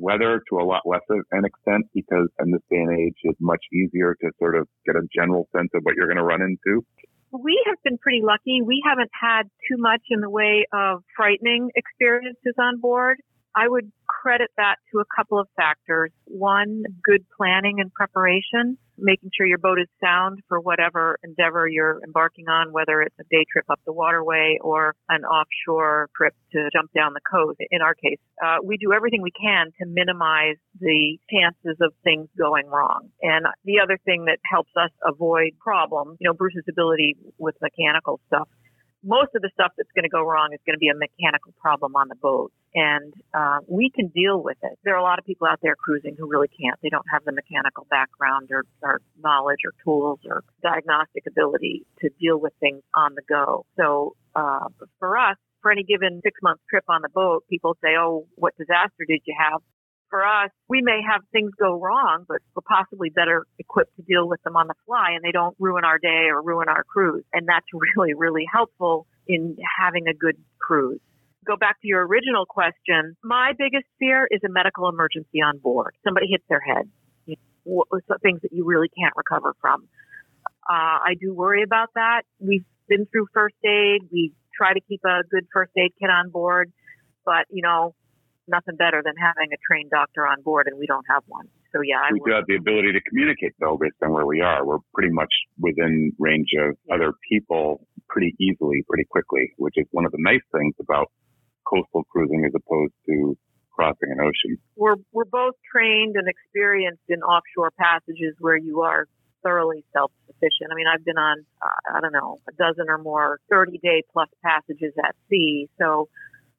Weather 0.00 0.42
to 0.48 0.58
a 0.58 0.64
lot 0.64 0.82
less 0.86 1.04
of 1.10 1.20
an 1.30 1.44
extent 1.44 1.86
because 1.94 2.28
in 2.40 2.50
this 2.50 2.62
day 2.70 2.78
and 2.78 2.98
age 2.98 3.16
it's 3.22 3.38
much 3.40 3.60
easier 3.72 4.16
to 4.20 4.30
sort 4.38 4.56
of 4.56 4.66
get 4.86 4.96
a 4.96 5.02
general 5.14 5.46
sense 5.54 5.68
of 5.74 5.82
what 5.82 5.94
you're 5.94 6.06
going 6.06 6.16
to 6.16 6.24
run 6.24 6.40
into. 6.40 6.84
We 7.32 7.62
have 7.66 7.76
been 7.84 7.98
pretty 7.98 8.22
lucky. 8.24 8.60
We 8.64 8.82
haven't 8.84 9.10
had 9.12 9.44
too 9.68 9.76
much 9.78 10.02
in 10.10 10.20
the 10.20 10.30
way 10.30 10.66
of 10.72 11.04
frightening 11.16 11.70
experiences 11.76 12.54
on 12.58 12.80
board. 12.80 13.18
I 13.54 13.68
would 13.68 13.92
credit 14.20 14.50
that 14.56 14.76
to 14.92 15.00
a 15.00 15.04
couple 15.16 15.38
of 15.38 15.48
factors. 15.56 16.10
One, 16.26 16.84
good 17.02 17.24
planning 17.36 17.80
and 17.80 17.92
preparation, 17.92 18.76
making 18.98 19.30
sure 19.36 19.46
your 19.46 19.58
boat 19.58 19.78
is 19.80 19.88
sound 20.02 20.40
for 20.46 20.60
whatever 20.60 21.18
endeavor 21.24 21.66
you're 21.66 22.00
embarking 22.04 22.48
on, 22.48 22.72
whether 22.72 23.00
it's 23.00 23.14
a 23.18 23.24
day 23.24 23.44
trip 23.50 23.64
up 23.70 23.80
the 23.86 23.92
waterway 23.92 24.58
or 24.60 24.94
an 25.08 25.24
offshore 25.24 26.08
trip 26.14 26.34
to 26.52 26.68
jump 26.72 26.90
down 26.94 27.14
the 27.14 27.20
coast. 27.30 27.58
In 27.70 27.80
our 27.80 27.94
case, 27.94 28.18
uh, 28.44 28.56
we 28.62 28.76
do 28.76 28.92
everything 28.92 29.22
we 29.22 29.32
can 29.32 29.68
to 29.80 29.86
minimize 29.86 30.56
the 30.78 31.18
chances 31.30 31.78
of 31.80 31.92
things 32.04 32.28
going 32.38 32.66
wrong. 32.66 33.08
And 33.22 33.46
the 33.64 33.80
other 33.82 33.98
thing 34.04 34.26
that 34.26 34.38
helps 34.44 34.72
us 34.76 34.90
avoid 35.02 35.52
problems, 35.58 36.18
you 36.20 36.28
know, 36.28 36.34
Bruce's 36.34 36.64
ability 36.68 37.16
with 37.38 37.54
mechanical 37.62 38.20
stuff 38.26 38.48
most 39.02 39.34
of 39.34 39.42
the 39.42 39.50
stuff 39.54 39.72
that's 39.76 39.90
going 39.94 40.04
to 40.04 40.10
go 40.10 40.22
wrong 40.22 40.50
is 40.52 40.60
going 40.66 40.74
to 40.74 40.82
be 40.82 40.88
a 40.88 40.96
mechanical 40.96 41.52
problem 41.60 41.96
on 41.96 42.08
the 42.08 42.16
boat. 42.16 42.52
And 42.74 43.12
uh, 43.34 43.58
we 43.66 43.90
can 43.90 44.08
deal 44.08 44.42
with 44.42 44.58
it. 44.62 44.78
There 44.84 44.94
are 44.94 45.00
a 45.00 45.02
lot 45.02 45.18
of 45.18 45.24
people 45.24 45.48
out 45.48 45.58
there 45.62 45.74
cruising 45.74 46.14
who 46.18 46.28
really 46.28 46.48
can't. 46.48 46.78
They 46.82 46.88
don't 46.88 47.06
have 47.12 47.24
the 47.24 47.32
mechanical 47.32 47.86
background 47.90 48.50
or, 48.52 48.64
or 48.82 49.00
knowledge 49.18 49.60
or 49.64 49.72
tools 49.82 50.20
or 50.24 50.44
diagnostic 50.62 51.24
ability 51.26 51.86
to 52.00 52.10
deal 52.20 52.38
with 52.38 52.52
things 52.60 52.82
on 52.94 53.14
the 53.14 53.22
go. 53.28 53.66
So 53.76 54.14
uh, 54.36 54.68
for 54.98 55.18
us, 55.18 55.36
for 55.62 55.72
any 55.72 55.82
given 55.82 56.20
six 56.22 56.38
month 56.42 56.60
trip 56.68 56.84
on 56.88 57.02
the 57.02 57.08
boat, 57.08 57.44
people 57.50 57.76
say, 57.82 57.96
Oh, 57.98 58.26
what 58.36 58.56
disaster 58.56 59.04
did 59.06 59.20
you 59.24 59.34
have? 59.38 59.60
For 60.10 60.26
us, 60.26 60.50
we 60.68 60.82
may 60.82 61.00
have 61.08 61.22
things 61.32 61.52
go 61.58 61.78
wrong, 61.78 62.24
but 62.28 62.38
we're 62.54 62.66
possibly 62.66 63.08
better 63.08 63.46
equipped 63.58 63.96
to 63.96 64.02
deal 64.02 64.28
with 64.28 64.42
them 64.42 64.56
on 64.56 64.66
the 64.66 64.74
fly 64.84 65.12
and 65.14 65.24
they 65.24 65.32
don't 65.32 65.56
ruin 65.58 65.84
our 65.84 65.98
day 65.98 66.28
or 66.28 66.42
ruin 66.42 66.68
our 66.68 66.84
cruise. 66.84 67.24
And 67.32 67.46
that's 67.48 67.66
really, 67.96 68.14
really 68.14 68.44
helpful 68.52 69.06
in 69.26 69.56
having 69.80 70.08
a 70.08 70.14
good 70.14 70.36
cruise. 70.58 71.00
Go 71.46 71.56
back 71.56 71.80
to 71.80 71.88
your 71.88 72.06
original 72.06 72.44
question. 72.44 73.16
My 73.24 73.52
biggest 73.56 73.86
fear 73.98 74.28
is 74.30 74.40
a 74.44 74.50
medical 74.50 74.88
emergency 74.88 75.40
on 75.40 75.58
board. 75.58 75.94
Somebody 76.04 76.26
hits 76.28 76.44
their 76.48 76.60
head. 76.60 76.90
You 77.24 77.36
know, 77.66 77.84
things 78.22 78.42
that 78.42 78.52
you 78.52 78.64
really 78.66 78.88
can't 78.88 79.14
recover 79.16 79.54
from. 79.60 79.88
Uh, 80.68 81.00
I 81.00 81.14
do 81.18 81.32
worry 81.32 81.62
about 81.62 81.88
that. 81.94 82.22
We've 82.38 82.64
been 82.88 83.06
through 83.06 83.26
first 83.32 83.56
aid. 83.64 84.02
We 84.12 84.32
try 84.54 84.74
to 84.74 84.80
keep 84.80 85.00
a 85.04 85.22
good 85.30 85.46
first 85.52 85.72
aid 85.78 85.92
kit 85.98 86.10
on 86.10 86.30
board, 86.30 86.70
but 87.24 87.46
you 87.50 87.62
know, 87.62 87.94
nothing 88.50 88.76
better 88.76 89.02
than 89.04 89.14
having 89.16 89.48
a 89.52 89.58
trained 89.66 89.90
doctor 89.90 90.26
on 90.26 90.42
board, 90.42 90.66
and 90.66 90.78
we 90.78 90.86
don't 90.86 91.06
have 91.08 91.22
one. 91.26 91.48
So 91.72 91.80
yeah, 91.80 92.02
I 92.02 92.12
we 92.12 92.20
do 92.26 92.34
have 92.34 92.44
the 92.46 92.56
ability 92.56 92.92
to 92.92 93.00
communicate 93.08 93.54
though, 93.60 93.78
based 93.80 93.96
on 94.02 94.12
where 94.12 94.26
we 94.26 94.40
are. 94.40 94.66
We're 94.66 94.82
pretty 94.92 95.12
much 95.12 95.32
within 95.58 96.12
range 96.18 96.50
of 96.58 96.76
other 96.92 97.12
people 97.30 97.86
pretty 98.08 98.34
easily, 98.40 98.82
pretty 98.88 99.04
quickly, 99.08 99.54
which 99.56 99.74
is 99.76 99.86
one 99.92 100.04
of 100.04 100.12
the 100.12 100.18
nice 100.20 100.42
things 100.52 100.74
about 100.80 101.10
coastal 101.64 102.04
cruising 102.10 102.44
as 102.44 102.52
opposed 102.54 102.92
to 103.06 103.38
crossing 103.70 104.10
an 104.10 104.20
ocean. 104.20 104.58
We're 104.76 104.96
we're 105.12 105.24
both 105.30 105.54
trained 105.70 106.16
and 106.16 106.28
experienced 106.28 107.06
in 107.08 107.22
offshore 107.22 107.70
passages 107.78 108.34
where 108.40 108.56
you 108.56 108.82
are 108.82 109.06
thoroughly 109.42 109.84
self-sufficient. 109.94 110.68
I 110.70 110.74
mean, 110.74 110.86
I've 110.92 111.04
been 111.04 111.16
on 111.16 111.46
uh, 111.62 111.96
I 111.96 112.00
don't 112.00 112.12
know 112.12 112.38
a 112.48 112.52
dozen 112.52 112.86
or 112.88 112.98
more 112.98 113.40
30-day 113.50 114.02
plus 114.12 114.28
passages 114.44 114.92
at 114.98 115.14
sea, 115.30 115.68
so 115.80 116.08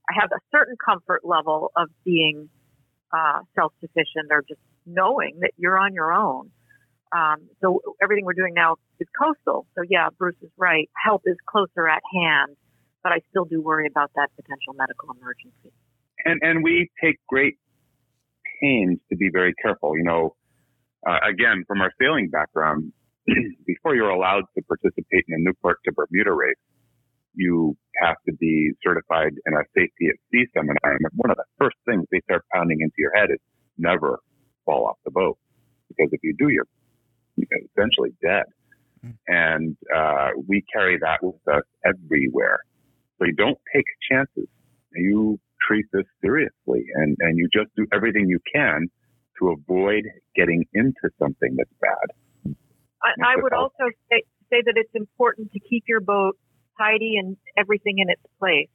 I 0.10 0.14
have 0.20 0.32
a 0.32 0.40
certain 0.52 0.76
comfort 0.84 1.22
level 1.24 1.72
of 1.76 1.90
being 2.04 2.50
uh, 3.14 3.40
self-sufficient 3.56 4.32
or 4.32 4.44
just 4.48 4.60
knowing 4.86 5.40
that 5.42 5.52
you're 5.58 5.78
on 5.78 5.94
your 5.94 6.12
own. 6.12 6.52
Um, 7.12 7.50
so 7.62 7.82
everything 8.02 8.26
we're 8.26 8.34
doing 8.34 8.54
now 8.54 8.78
is 9.00 9.08
coastal. 9.20 9.68
So 9.76 9.84
yeah, 9.90 10.08
Bruce 10.18 10.36
is 10.42 10.50
right. 10.58 10.90
Help 11.04 11.24
is 11.26 11.36
closer 11.46 11.88
at 11.88 12.02
hand, 12.14 12.56
but 13.04 13.12
I 13.12 13.20
still 13.30 13.46
do 13.46 13.62
worry 13.62 13.88
about 13.88 14.12
that 14.16 14.30
potential 14.36 14.74
medical 14.76 15.10
emergency. 15.12 15.76
And 16.24 16.40
and 16.42 16.64
we 16.64 16.90
take 17.04 17.18
great 17.28 17.58
pains 18.62 19.00
to 19.10 19.18
be 19.18 19.30
very 19.32 19.54
careful. 19.62 19.98
You 19.98 20.04
know, 20.04 20.36
uh, 21.06 21.20
again, 21.28 21.66
from 21.68 21.82
our 21.82 21.92
sailing 22.00 22.30
background, 22.30 22.94
before 23.66 23.96
you're 23.96 24.10
allowed 24.10 24.44
to 24.56 24.62
participate 24.64 25.26
in 25.28 25.36
a 25.36 25.40
Newport 25.40 25.80
to 25.86 25.92
Bermuda 25.92 26.32
race, 26.32 26.56
you 27.34 27.76
have 28.02 28.16
to 28.28 28.34
be 28.34 28.72
certified 28.84 29.34
in 29.46 29.54
a 29.54 29.64
safety 29.76 30.08
at 30.10 30.16
sea 30.32 30.46
seminar. 30.54 30.78
And 30.84 31.06
one 31.16 31.32
of 31.32 31.38
the 31.38 31.46
first 31.58 31.78
things 31.86 32.06
they 32.12 32.22
start 32.22 32.44
pounding 32.54 32.80
into 32.82 32.96
your 32.98 33.12
head 33.16 33.30
is 33.32 33.40
never 33.78 34.20
fall 34.66 34.88
off 34.88 34.98
the 35.06 35.12
boat. 35.12 35.38
Because 35.88 36.10
if 36.12 36.20
you 36.24 36.36
do, 36.38 36.50
you're 36.50 36.68
essentially 37.78 38.12
dead. 38.22 38.44
Mm. 39.06 39.16
And 39.28 39.78
uh, 39.96 40.30
we 40.48 40.64
carry 40.72 40.98
that 41.00 41.20
with 41.22 41.36
us 41.52 41.64
everywhere. 41.86 42.60
So 43.18 43.26
you 43.26 43.34
don't 43.34 43.58
take 43.74 43.86
chances. 44.10 44.48
You 44.94 45.40
treat 45.68 45.86
this 45.94 46.06
seriously 46.22 46.86
and, 46.96 47.16
and 47.20 47.38
you 47.38 47.48
just 47.54 47.70
do 47.76 47.86
everything 47.94 48.28
you 48.28 48.40
can 48.54 48.88
to 49.40 49.50
avoid 49.50 50.04
getting 50.36 50.66
into 50.74 51.10
something 51.20 51.56
that's 51.56 51.70
bad. 51.80 52.56
I, 53.04 53.34
I 53.34 53.42
would 53.42 53.54
also 53.54 53.90
say, 54.10 54.24
say 54.50 54.62
that 54.66 54.74
it's 54.76 54.94
important 54.94 55.52
to 55.54 55.60
keep 55.60 55.84
your 55.88 56.02
boat 56.02 56.38
tidy 56.82 57.16
and 57.18 57.38
everything 57.58 58.00
in 58.00 58.10
its 58.10 58.22
place. 58.40 58.70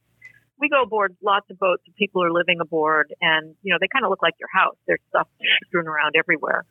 We 0.59 0.69
go 0.69 0.81
aboard 0.81 1.15
lots 1.21 1.45
of 1.51 1.59
boats 1.59 1.83
and 1.85 1.95
people 1.95 2.23
are 2.23 2.31
living 2.31 2.57
aboard 2.61 3.13
and, 3.21 3.55
you 3.61 3.71
know, 3.71 3.77
they 3.79 3.87
kind 3.91 4.05
of 4.05 4.09
look 4.09 4.21
like 4.21 4.33
your 4.39 4.49
house. 4.51 4.75
There's 4.87 5.01
stuff 5.09 5.27
strewn 5.67 5.87
around 5.87 6.15
everywhere. 6.17 6.65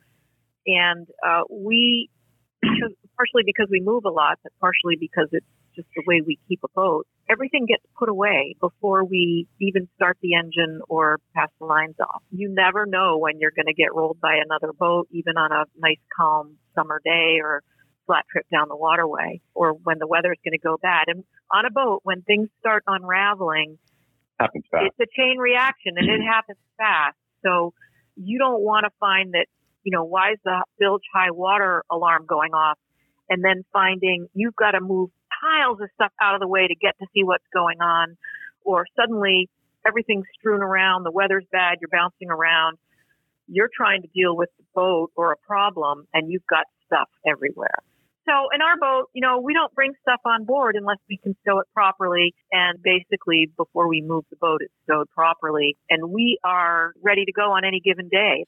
And, 0.65 1.07
uh, 1.25 1.43
we, 1.49 2.09
partially 2.63 3.43
because 3.45 3.67
we 3.71 3.79
move 3.79 4.03
a 4.05 4.09
lot, 4.09 4.39
but 4.43 4.51
partially 4.59 4.97
because 4.99 5.29
it's 5.31 5.45
just 5.77 5.87
the 5.95 6.03
way 6.05 6.21
we 6.25 6.37
keep 6.49 6.59
a 6.65 6.67
boat, 6.75 7.07
everything 7.29 7.65
gets 7.65 7.83
put 7.97 8.09
away 8.09 8.55
before 8.59 9.05
we 9.05 9.47
even 9.61 9.87
start 9.95 10.17
the 10.21 10.33
engine 10.33 10.81
or 10.89 11.19
pass 11.35 11.49
the 11.59 11.65
lines 11.65 11.95
off. 12.01 12.23
You 12.31 12.49
never 12.49 12.85
know 12.85 13.17
when 13.17 13.39
you're 13.39 13.55
going 13.55 13.67
to 13.67 13.73
get 13.73 13.93
rolled 13.93 14.19
by 14.19 14.37
another 14.43 14.73
boat, 14.73 15.07
even 15.11 15.37
on 15.37 15.51
a 15.51 15.65
nice 15.77 16.01
calm 16.15 16.57
summer 16.75 16.99
day 17.05 17.39
or 17.41 17.63
flat 18.07 18.25
trip 18.31 18.45
down 18.51 18.69
the 18.69 18.75
waterway 18.75 19.41
or 19.53 19.73
when 19.73 19.99
the 19.99 20.07
weather 20.07 20.31
is 20.31 20.39
going 20.43 20.57
to 20.57 20.63
go 20.63 20.77
bad. 20.81 21.05
And 21.07 21.23
on 21.51 21.65
a 21.65 21.71
boat, 21.71 21.99
when 22.03 22.23
things 22.23 22.49
start 22.59 22.83
unraveling, 22.87 23.77
happens 24.39 24.65
fast. 24.71 24.85
It's 24.87 25.11
a 25.11 25.21
chain 25.21 25.37
reaction 25.37 25.93
and 25.97 26.09
it 26.09 26.21
happens 26.31 26.57
fast. 26.77 27.17
So 27.43 27.73
you 28.15 28.39
don't 28.39 28.61
want 28.61 28.85
to 28.85 28.91
find 28.99 29.33
that, 29.33 29.45
you 29.83 29.91
know, 29.91 30.03
why 30.03 30.31
is 30.31 30.39
the 30.43 30.63
bilge 30.79 31.03
high 31.13 31.31
water 31.31 31.83
alarm 31.91 32.25
going 32.25 32.53
off? 32.53 32.79
And 33.29 33.43
then 33.43 33.63
finding 33.73 34.27
you've 34.33 34.55
got 34.55 34.71
to 34.71 34.81
move 34.81 35.09
piles 35.41 35.79
of 35.81 35.89
stuff 35.95 36.11
out 36.21 36.33
of 36.33 36.39
the 36.39 36.47
way 36.47 36.67
to 36.67 36.75
get 36.75 36.97
to 36.99 37.05
see 37.13 37.23
what's 37.23 37.45
going 37.53 37.81
on. 37.81 38.17
Or 38.63 38.85
suddenly 38.95 39.49
everything's 39.85 40.25
strewn 40.37 40.61
around, 40.61 41.03
the 41.03 41.11
weather's 41.11 41.45
bad, 41.51 41.77
you're 41.81 41.89
bouncing 41.91 42.29
around. 42.29 42.77
You're 43.49 43.69
trying 43.73 44.01
to 44.01 44.09
deal 44.13 44.35
with 44.35 44.49
the 44.57 44.65
boat 44.75 45.11
or 45.15 45.31
a 45.31 45.37
problem 45.37 46.07
and 46.13 46.29
you've 46.29 46.47
got 46.47 46.65
stuff 46.85 47.09
everywhere. 47.25 47.79
So 48.27 48.49
in 48.53 48.61
our 48.61 48.77
boat, 48.77 49.09
you 49.13 49.21
know, 49.21 49.39
we 49.39 49.53
don't 49.53 49.73
bring 49.73 49.93
stuff 50.01 50.19
on 50.25 50.43
board 50.43 50.75
unless 50.75 50.97
we 51.09 51.17
can 51.17 51.35
stow 51.43 51.59
it 51.59 51.67
properly. 51.73 52.35
And 52.51 52.77
basically, 52.83 53.49
before 53.55 53.87
we 53.87 54.01
move 54.01 54.25
the 54.29 54.35
boat, 54.35 54.59
it's 54.61 54.73
stowed 54.83 55.09
properly. 55.11 55.77
And 55.89 56.11
we 56.11 56.37
are 56.43 56.91
ready 57.01 57.23
to 57.23 57.31
go 57.31 57.53
on 57.53 57.63
any 57.63 57.79
given 57.79 58.09
day. 58.09 58.45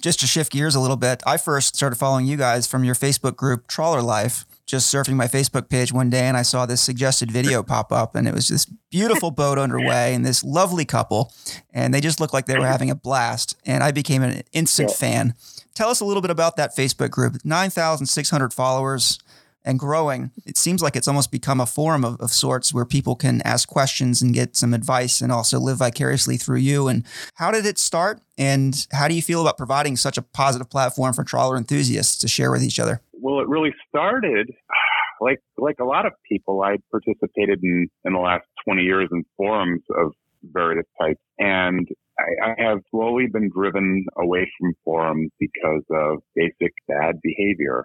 Just 0.00 0.20
to 0.20 0.26
shift 0.26 0.52
gears 0.52 0.74
a 0.74 0.80
little 0.80 0.96
bit, 0.96 1.22
I 1.26 1.36
first 1.36 1.76
started 1.76 1.96
following 1.96 2.26
you 2.26 2.36
guys 2.36 2.66
from 2.66 2.82
your 2.82 2.94
Facebook 2.94 3.36
group, 3.36 3.66
Trawler 3.68 4.00
Life. 4.00 4.46
Just 4.64 4.92
surfing 4.92 5.16
my 5.16 5.26
Facebook 5.26 5.68
page 5.68 5.92
one 5.92 6.08
day 6.08 6.22
and 6.26 6.36
I 6.36 6.42
saw 6.42 6.64
this 6.64 6.80
suggested 6.80 7.30
video 7.30 7.62
pop 7.62 7.92
up, 7.92 8.14
and 8.14 8.26
it 8.26 8.32
was 8.32 8.48
this 8.48 8.64
beautiful 8.90 9.30
boat 9.30 9.58
underway 9.58 10.14
and 10.14 10.24
this 10.24 10.42
lovely 10.42 10.86
couple. 10.86 11.30
And 11.74 11.92
they 11.92 12.00
just 12.00 12.20
looked 12.20 12.32
like 12.32 12.46
they 12.46 12.58
were 12.58 12.66
having 12.66 12.90
a 12.90 12.94
blast. 12.94 13.54
And 13.66 13.84
I 13.84 13.90
became 13.90 14.22
an 14.22 14.42
instant 14.52 14.92
fan. 14.92 15.34
Tell 15.74 15.90
us 15.90 16.00
a 16.00 16.06
little 16.06 16.22
bit 16.22 16.30
about 16.30 16.56
that 16.56 16.74
Facebook 16.74 17.10
group 17.10 17.44
9,600 17.44 18.54
followers 18.54 19.18
and 19.64 19.78
growing. 19.78 20.30
It 20.46 20.56
seems 20.56 20.82
like 20.82 20.96
it's 20.96 21.08
almost 21.08 21.30
become 21.30 21.60
a 21.60 21.66
forum 21.66 22.04
of, 22.04 22.20
of, 22.20 22.30
sorts 22.30 22.72
where 22.72 22.84
people 22.84 23.14
can 23.14 23.42
ask 23.42 23.68
questions 23.68 24.22
and 24.22 24.34
get 24.34 24.56
some 24.56 24.74
advice 24.74 25.20
and 25.20 25.30
also 25.30 25.58
live 25.58 25.78
vicariously 25.78 26.36
through 26.36 26.58
you. 26.58 26.88
And 26.88 27.04
how 27.34 27.50
did 27.50 27.66
it 27.66 27.78
start? 27.78 28.20
And 28.38 28.86
how 28.92 29.08
do 29.08 29.14
you 29.14 29.22
feel 29.22 29.40
about 29.40 29.58
providing 29.58 29.96
such 29.96 30.16
a 30.18 30.22
positive 30.22 30.70
platform 30.70 31.12
for 31.12 31.24
trawler 31.24 31.56
enthusiasts 31.56 32.18
to 32.18 32.28
share 32.28 32.50
with 32.50 32.62
each 32.62 32.80
other? 32.80 33.00
Well, 33.12 33.40
it 33.40 33.48
really 33.48 33.74
started 33.88 34.50
like 35.20 35.40
like 35.58 35.76
a 35.80 35.84
lot 35.84 36.06
of 36.06 36.12
people. 36.28 36.62
I 36.62 36.76
participated 36.90 37.60
in 37.62 37.88
in 38.04 38.12
the 38.14 38.18
last 38.18 38.46
20 38.64 38.82
years 38.82 39.08
in 39.12 39.24
forums 39.36 39.82
of 39.96 40.12
various 40.42 40.86
types, 41.00 41.20
and 41.38 41.86
I, 42.18 42.50
I 42.50 42.62
have 42.62 42.80
slowly 42.90 43.26
been 43.32 43.48
driven 43.54 44.04
away 44.18 44.50
from 44.58 44.74
forums 44.84 45.30
because 45.38 45.84
of 45.90 46.18
basic 46.34 46.72
bad 46.88 47.20
behavior. 47.22 47.84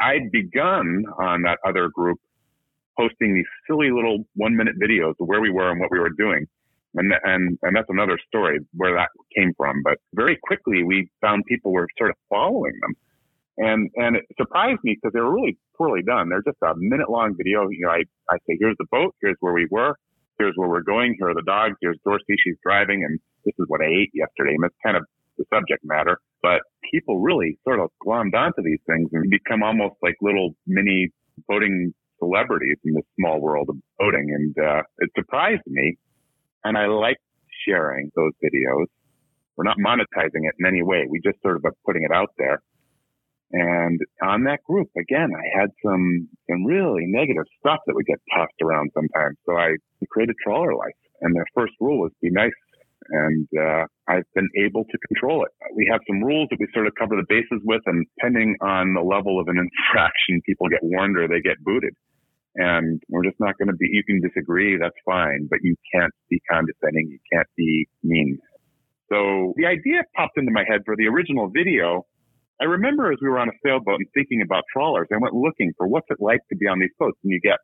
I'd 0.00 0.30
begun 0.30 1.04
on 1.18 1.42
that 1.42 1.58
other 1.66 1.88
group 1.88 2.18
posting 2.98 3.34
these 3.34 3.46
silly 3.66 3.90
little 3.90 4.24
one 4.34 4.56
minute 4.56 4.74
videos 4.82 5.14
of 5.20 5.28
where 5.28 5.40
we 5.40 5.50
were 5.50 5.70
and 5.70 5.80
what 5.80 5.90
we 5.90 5.98
were 5.98 6.10
doing. 6.10 6.46
And, 6.94 7.12
and, 7.22 7.58
and 7.62 7.76
that's 7.76 7.88
another 7.90 8.18
story 8.26 8.58
where 8.74 8.94
that 8.94 9.10
came 9.36 9.52
from. 9.56 9.82
But 9.84 9.98
very 10.14 10.38
quickly 10.42 10.82
we 10.82 11.08
found 11.20 11.44
people 11.46 11.72
were 11.72 11.86
sort 11.96 12.10
of 12.10 12.16
following 12.28 12.72
them. 12.80 12.94
And, 13.58 13.90
and 13.96 14.16
it 14.16 14.24
surprised 14.36 14.80
me 14.84 14.96
because 14.96 15.12
they 15.12 15.20
were 15.20 15.34
really 15.34 15.58
poorly 15.76 16.02
done. 16.02 16.28
They're 16.28 16.42
just 16.42 16.58
a 16.62 16.74
minute 16.76 17.10
long 17.10 17.34
video. 17.36 17.68
You 17.68 17.86
know, 17.86 17.90
I, 17.90 18.02
I 18.30 18.38
say, 18.46 18.56
here's 18.58 18.76
the 18.78 18.86
boat. 18.90 19.14
Here's 19.20 19.36
where 19.40 19.52
we 19.52 19.66
were. 19.70 19.96
Here's 20.38 20.54
where 20.56 20.68
we're 20.68 20.82
going. 20.82 21.16
Here 21.18 21.30
are 21.30 21.34
the 21.34 21.42
dogs. 21.42 21.76
Here's 21.80 21.98
Dorsey. 22.04 22.36
She's 22.44 22.56
driving. 22.62 23.04
And 23.04 23.18
this 23.44 23.54
is 23.58 23.66
what 23.68 23.80
I 23.80 23.86
ate 23.86 24.10
yesterday. 24.14 24.54
And 24.54 24.62
that's 24.62 24.74
kind 24.84 24.96
of 24.96 25.04
the 25.36 25.44
subject 25.52 25.84
matter. 25.84 26.18
But 26.42 26.60
people 26.92 27.20
really 27.20 27.58
sort 27.64 27.80
of 27.80 27.90
glommed 28.06 28.34
onto 28.34 28.62
these 28.62 28.80
things 28.86 29.08
and 29.12 29.30
become 29.30 29.62
almost 29.62 29.96
like 30.02 30.14
little 30.20 30.54
mini 30.66 31.08
boating 31.48 31.92
celebrities 32.18 32.76
in 32.84 32.94
this 32.94 33.04
small 33.18 33.40
world 33.40 33.68
of 33.70 33.76
boating. 33.98 34.26
And 34.30 34.54
uh, 34.64 34.82
it 34.98 35.10
surprised 35.16 35.62
me. 35.66 35.96
And 36.64 36.76
I 36.76 36.86
like 36.86 37.18
sharing 37.66 38.10
those 38.14 38.32
videos. 38.42 38.86
We're 39.56 39.64
not 39.64 39.78
monetizing 39.78 40.46
it 40.46 40.54
in 40.58 40.66
any 40.66 40.82
way. 40.82 41.06
We 41.08 41.20
just 41.24 41.40
sort 41.42 41.56
of 41.56 41.64
are 41.64 41.74
putting 41.84 42.04
it 42.04 42.14
out 42.14 42.30
there. 42.38 42.62
And 43.50 43.98
on 44.22 44.44
that 44.44 44.62
group, 44.64 44.88
again, 44.96 45.30
I 45.34 45.58
had 45.58 45.70
some, 45.84 46.28
some 46.50 46.64
really 46.64 47.04
negative 47.06 47.44
stuff 47.58 47.78
that 47.86 47.94
would 47.94 48.06
get 48.06 48.18
tossed 48.34 48.60
around 48.62 48.90
sometimes. 48.94 49.38
So 49.46 49.56
I 49.56 49.74
created 50.10 50.36
Trawler 50.44 50.74
Life. 50.74 50.94
And 51.20 51.34
their 51.34 51.46
first 51.54 51.72
rule 51.80 51.98
was 52.00 52.12
be 52.22 52.30
nice. 52.30 52.52
And 53.08 53.48
uh, 53.56 53.84
I've 54.06 54.28
been 54.34 54.48
able 54.60 54.84
to 54.84 54.98
control 55.08 55.44
it. 55.44 55.52
We 55.74 55.88
have 55.90 56.00
some 56.06 56.22
rules 56.22 56.48
that 56.50 56.60
we 56.60 56.68
sort 56.74 56.86
of 56.86 56.92
cover 56.98 57.16
the 57.16 57.24
bases 57.28 57.62
with, 57.64 57.80
and 57.86 58.04
depending 58.16 58.56
on 58.60 58.94
the 58.94 59.00
level 59.00 59.40
of 59.40 59.48
an 59.48 59.56
infraction, 59.64 60.42
people 60.44 60.68
get 60.68 60.80
warned 60.82 61.16
or 61.16 61.28
they 61.28 61.40
get 61.40 61.56
booted. 61.64 61.94
And 62.56 63.00
we're 63.08 63.24
just 63.24 63.38
not 63.38 63.56
going 63.56 63.68
to 63.68 63.76
be, 63.76 63.88
you 63.90 64.02
can 64.04 64.20
disagree, 64.20 64.76
that's 64.76 64.98
fine, 65.04 65.46
but 65.48 65.60
you 65.62 65.76
can't 65.94 66.12
be 66.28 66.40
condescending, 66.50 67.08
you 67.08 67.20
can't 67.32 67.48
be 67.56 67.86
mean. 68.02 68.38
So 69.08 69.54
the 69.56 69.66
idea 69.66 70.02
popped 70.16 70.36
into 70.36 70.50
my 70.50 70.64
head 70.68 70.82
for 70.84 70.96
the 70.96 71.06
original 71.06 71.48
video 71.48 72.04
I 72.60 72.64
remember 72.64 73.12
as 73.12 73.18
we 73.22 73.28
were 73.28 73.38
on 73.38 73.48
a 73.48 73.58
sailboat 73.64 74.02
and 74.02 74.10
thinking 74.14 74.42
about 74.42 74.64
trawlers, 74.72 75.06
I 75.12 75.18
went 75.20 75.34
looking 75.34 75.72
for 75.78 75.86
what's 75.86 76.06
it 76.10 76.18
like 76.18 76.40
to 76.50 76.56
be 76.56 76.66
on 76.66 76.80
these 76.80 76.90
boats, 76.98 77.18
and 77.22 77.30
you 77.30 77.40
get 77.40 77.58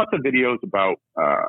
lots 0.00 0.12
of 0.16 0.20
videos 0.24 0.56
about 0.64 0.96
uh, 1.20 1.44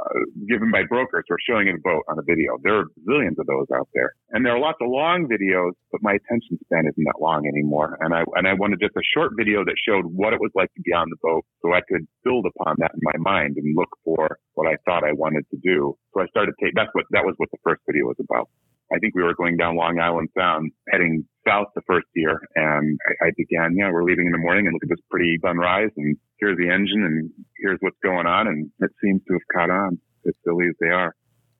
given 0.47 0.71
by 0.71 0.83
brokers 0.83 1.23
or 1.29 1.37
showing 1.47 1.67
in 1.67 1.75
a 1.75 1.83
boat 1.83 2.03
on 2.11 2.19
a 2.19 2.25
video. 2.27 2.59
There 2.63 2.83
are 2.83 2.87
zillions 3.07 3.39
of 3.39 3.47
those 3.47 3.67
out 3.73 3.87
there, 3.93 4.11
and 4.31 4.45
there 4.45 4.53
are 4.55 4.59
lots 4.59 4.77
of 4.81 4.91
long 4.91 5.27
videos, 5.31 5.71
but 5.91 6.03
my 6.03 6.19
attention 6.19 6.59
span 6.65 6.83
isn't 6.91 7.05
that 7.07 7.19
long 7.21 7.47
anymore. 7.47 7.97
And 8.01 8.13
I 8.13 8.23
and 8.35 8.47
I 8.47 8.53
wanted 8.53 8.79
just 8.83 8.95
a 8.95 9.05
short 9.15 9.31
video 9.39 9.63
that 9.63 9.75
showed 9.87 10.05
what 10.05 10.33
it 10.33 10.39
was 10.39 10.51
like 10.55 10.73
to 10.75 10.81
be 10.81 10.91
on 10.91 11.07
the 11.09 11.19
boat, 11.23 11.45
so 11.61 11.73
I 11.73 11.81
could 11.87 12.03
build 12.23 12.45
upon 12.45 12.75
that 12.79 12.91
in 12.93 13.01
my 13.03 13.17
mind 13.17 13.55
and 13.57 13.75
look 13.75 13.89
for 14.03 14.37
what 14.53 14.67
I 14.67 14.75
thought 14.85 15.03
I 15.03 15.13
wanted 15.13 15.45
to 15.51 15.57
do. 15.63 15.95
So 16.13 16.21
I 16.21 16.27
started 16.27 16.53
taking. 16.59 16.75
That's 16.75 16.93
what 16.93 17.05
that 17.11 17.23
was 17.23 17.35
what 17.37 17.49
the 17.51 17.61
first 17.63 17.81
video 17.87 18.05
was 18.05 18.19
about. 18.19 18.49
I 18.93 18.99
think 18.99 19.15
we 19.15 19.23
were 19.23 19.33
going 19.33 19.57
down 19.57 19.77
Long 19.77 19.99
Island 19.99 20.29
Sound, 20.37 20.71
heading 20.91 21.25
south 21.47 21.67
the 21.75 21.81
first 21.87 22.07
year. 22.13 22.39
And 22.55 22.99
I, 23.07 23.27
I 23.27 23.31
began, 23.37 23.75
yeah, 23.75 23.91
we're 23.91 24.03
leaving 24.03 24.25
in 24.25 24.31
the 24.31 24.37
morning 24.37 24.67
and 24.67 24.73
look 24.73 24.83
at 24.83 24.89
this 24.89 25.03
pretty 25.09 25.37
sunrise 25.41 25.91
and 25.97 26.17
here's 26.39 26.57
the 26.57 26.69
engine 26.69 27.03
and 27.03 27.31
here's 27.57 27.77
what's 27.79 27.97
going 28.03 28.27
on. 28.27 28.47
And 28.47 28.71
it 28.79 28.91
seems 29.03 29.21
to 29.27 29.33
have 29.33 29.41
caught 29.53 29.69
on 29.69 29.99
as 30.27 30.33
silly 30.45 30.67
as 30.67 30.75
they 30.79 30.89
are. 30.89 31.15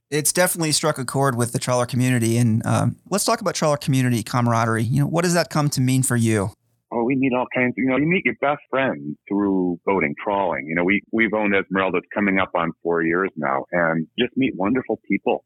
It's 0.10 0.34
definitely 0.34 0.74
struck 0.74 0.98
a 0.98 1.06
chord 1.06 1.38
with 1.38 1.54
the 1.54 1.60
trawler 1.60 1.86
community. 1.86 2.38
And 2.38 2.66
um, 2.66 2.98
let's 3.10 3.24
talk 3.24 3.40
about 3.40 3.56
trawler 3.56 3.78
community 3.78 4.24
camaraderie. 4.24 4.84
You 4.84 5.02
know, 5.02 5.08
what 5.08 5.24
does 5.24 5.34
that 5.36 5.50
come 5.50 5.70
to 5.70 5.82
mean 5.82 6.04
for 6.04 6.18
you? 6.18 6.52
Oh, 6.94 7.06
we 7.06 7.16
meet 7.16 7.32
all 7.34 7.46
kinds. 7.56 7.76
You 7.78 7.86
know, 7.86 7.96
you 7.96 8.06
meet 8.06 8.26
your 8.26 8.36
best 8.42 8.62
friends 8.70 9.16
through 9.30 9.80
boating, 9.86 10.14
trawling. 10.22 10.66
You 10.68 10.76
know, 10.76 10.84
we 10.84 11.02
we've 11.14 11.34
owned 11.34 11.56
Esmeralda 11.56 12.00
coming 12.14 12.38
up 12.38 12.52
on 12.54 12.74
four 12.84 13.02
years 13.02 13.30
now, 13.38 13.64
and 13.72 14.08
just 14.20 14.36
meet 14.36 14.52
wonderful 14.58 15.00
people 15.08 15.46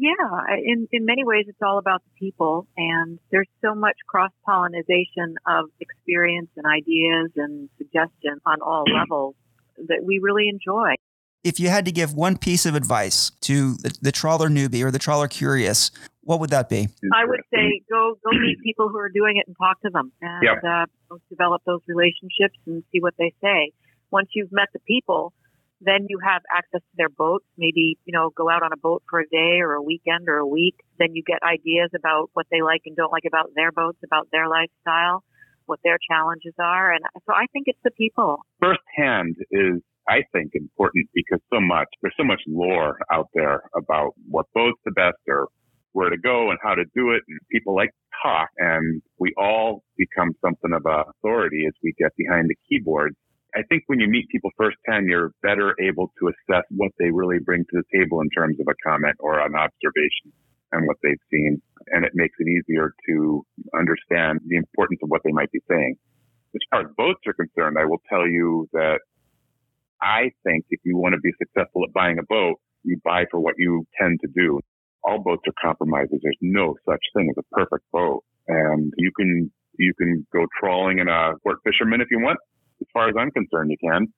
yeah, 0.00 0.56
in, 0.64 0.88
in 0.92 1.04
many 1.04 1.24
ways, 1.24 1.44
it's 1.46 1.60
all 1.62 1.78
about 1.78 2.02
the 2.04 2.26
people. 2.26 2.66
And 2.76 3.18
there's 3.30 3.48
so 3.62 3.74
much 3.74 3.96
cross 4.08 4.32
pollination 4.46 5.36
of 5.46 5.66
experience 5.78 6.48
and 6.56 6.64
ideas 6.64 7.30
and 7.36 7.68
suggestions 7.76 8.40
on 8.46 8.62
all 8.62 8.84
levels 8.92 9.34
that 9.76 10.02
we 10.02 10.18
really 10.22 10.48
enjoy. 10.48 10.94
If 11.44 11.60
you 11.60 11.68
had 11.68 11.84
to 11.84 11.92
give 11.92 12.14
one 12.14 12.38
piece 12.38 12.64
of 12.64 12.74
advice 12.74 13.30
to 13.42 13.74
the, 13.74 13.96
the 14.00 14.12
trawler 14.12 14.48
newbie 14.48 14.82
or 14.82 14.90
the 14.90 14.98
trawler 14.98 15.28
curious, 15.28 15.90
what 16.22 16.40
would 16.40 16.50
that 16.50 16.68
be? 16.68 16.88
I 17.14 17.24
would 17.24 17.40
say 17.52 17.82
go 17.90 18.18
go 18.24 18.30
meet 18.38 18.58
people 18.62 18.88
who 18.88 18.98
are 18.98 19.08
doing 19.08 19.36
it 19.36 19.46
and 19.46 19.56
talk 19.56 19.80
to 19.82 19.90
them 19.90 20.12
and 20.20 20.42
yep. 20.42 20.64
uh, 20.64 21.16
develop 21.30 21.62
those 21.66 21.80
relationships 21.86 22.58
and 22.66 22.82
see 22.92 23.00
what 23.00 23.14
they 23.18 23.34
say. 23.42 23.72
Once 24.10 24.28
you've 24.34 24.52
met 24.52 24.68
the 24.72 24.80
people, 24.80 25.32
then 25.80 26.06
you 26.08 26.18
have 26.22 26.42
access 26.50 26.80
to 26.80 26.96
their 26.96 27.08
boats. 27.08 27.44
Maybe, 27.56 27.98
you 28.04 28.12
know, 28.12 28.30
go 28.36 28.50
out 28.50 28.62
on 28.62 28.72
a 28.72 28.76
boat 28.76 29.02
for 29.08 29.20
a 29.20 29.28
day 29.28 29.60
or 29.60 29.74
a 29.74 29.82
weekend 29.82 30.28
or 30.28 30.38
a 30.38 30.46
week. 30.46 30.76
Then 30.98 31.14
you 31.14 31.22
get 31.26 31.38
ideas 31.42 31.90
about 31.96 32.30
what 32.34 32.46
they 32.50 32.62
like 32.62 32.82
and 32.86 32.96
don't 32.96 33.12
like 33.12 33.24
about 33.26 33.50
their 33.54 33.72
boats, 33.72 33.98
about 34.04 34.28
their 34.32 34.48
lifestyle, 34.48 35.24
what 35.66 35.80
their 35.82 35.98
challenges 36.10 36.54
are. 36.58 36.92
And 36.92 37.04
so 37.26 37.32
I 37.32 37.46
think 37.52 37.64
it's 37.66 37.80
the 37.82 37.90
people. 37.92 38.44
Firsthand 38.60 39.36
is 39.50 39.80
I 40.08 40.22
think, 40.32 40.52
important 40.54 41.08
because 41.14 41.40
so 41.52 41.60
much, 41.60 41.86
there's 42.02 42.14
so 42.16 42.24
much 42.24 42.40
lore 42.48 42.98
out 43.12 43.28
there 43.34 43.62
about 43.76 44.14
what 44.28 44.46
boat's 44.54 44.80
the 44.84 44.90
best 44.90 45.18
or 45.28 45.48
where 45.92 46.10
to 46.10 46.18
go 46.18 46.50
and 46.50 46.58
how 46.62 46.74
to 46.74 46.84
do 46.94 47.10
it. 47.10 47.22
And 47.28 47.38
people 47.50 47.74
like 47.74 47.90
to 47.90 48.28
talk 48.28 48.48
and 48.58 49.02
we 49.18 49.32
all 49.36 49.82
become 49.96 50.32
something 50.44 50.72
of 50.72 50.84
a 50.86 51.04
authority 51.10 51.64
as 51.66 51.74
we 51.82 51.94
get 51.98 52.10
behind 52.16 52.48
the 52.48 52.56
keyboard. 52.68 53.14
I 53.54 53.62
think 53.68 53.84
when 53.86 54.00
you 54.00 54.08
meet 54.08 54.28
people 54.28 54.50
firsthand, 54.56 55.08
you're 55.08 55.32
better 55.42 55.74
able 55.80 56.12
to 56.20 56.28
assess 56.28 56.64
what 56.70 56.92
they 56.98 57.10
really 57.10 57.38
bring 57.38 57.64
to 57.64 57.82
the 57.82 57.98
table 57.98 58.20
in 58.20 58.30
terms 58.30 58.58
of 58.60 58.66
a 58.68 58.74
comment 58.88 59.16
or 59.18 59.40
an 59.40 59.54
observation 59.54 60.32
and 60.72 60.86
what 60.86 60.96
they've 61.02 61.20
seen. 61.30 61.60
And 61.88 62.04
it 62.04 62.12
makes 62.14 62.36
it 62.38 62.46
easier 62.46 62.94
to 63.08 63.44
understand 63.76 64.40
the 64.46 64.56
importance 64.56 65.00
of 65.02 65.10
what 65.10 65.22
they 65.24 65.32
might 65.32 65.50
be 65.50 65.60
saying. 65.68 65.96
As 66.54 66.60
far 66.70 66.80
as 66.82 66.86
boats 66.96 67.20
are 67.26 67.32
concerned, 67.32 67.76
I 67.78 67.84
will 67.84 68.02
tell 68.08 68.26
you 68.26 68.68
that 68.72 69.00
I 70.00 70.30
think 70.44 70.64
if 70.70 70.80
you 70.84 70.96
want 70.96 71.14
to 71.14 71.20
be 71.20 71.32
successful 71.38 71.84
at 71.84 71.92
buying 71.92 72.18
a 72.18 72.24
boat, 72.28 72.56
you 72.82 73.00
buy 73.04 73.24
for 73.30 73.40
what 73.40 73.54
you 73.58 73.86
tend 74.00 74.20
to 74.20 74.28
do. 74.34 74.60
All 75.04 75.22
boats 75.22 75.42
are 75.46 75.54
compromises. 75.62 76.20
There's 76.22 76.38
no 76.40 76.76
such 76.88 77.02
thing 77.14 77.30
as 77.30 77.36
a 77.38 77.54
perfect 77.54 77.84
boat. 77.92 78.24
And 78.48 78.92
you 78.96 79.10
can, 79.16 79.50
you 79.78 79.92
can 79.98 80.26
go 80.32 80.46
trawling 80.58 80.98
in 80.98 81.08
a 81.08 81.32
sport 81.38 81.58
fisherman 81.64 82.00
if 82.00 82.08
you 82.10 82.20
want. 82.20 82.38
As 82.80 82.86
far 82.92 83.08
as 83.08 83.14
I'm 83.18 83.30
concerned, 83.30 83.70
you 83.70 83.76
can. 83.82 84.12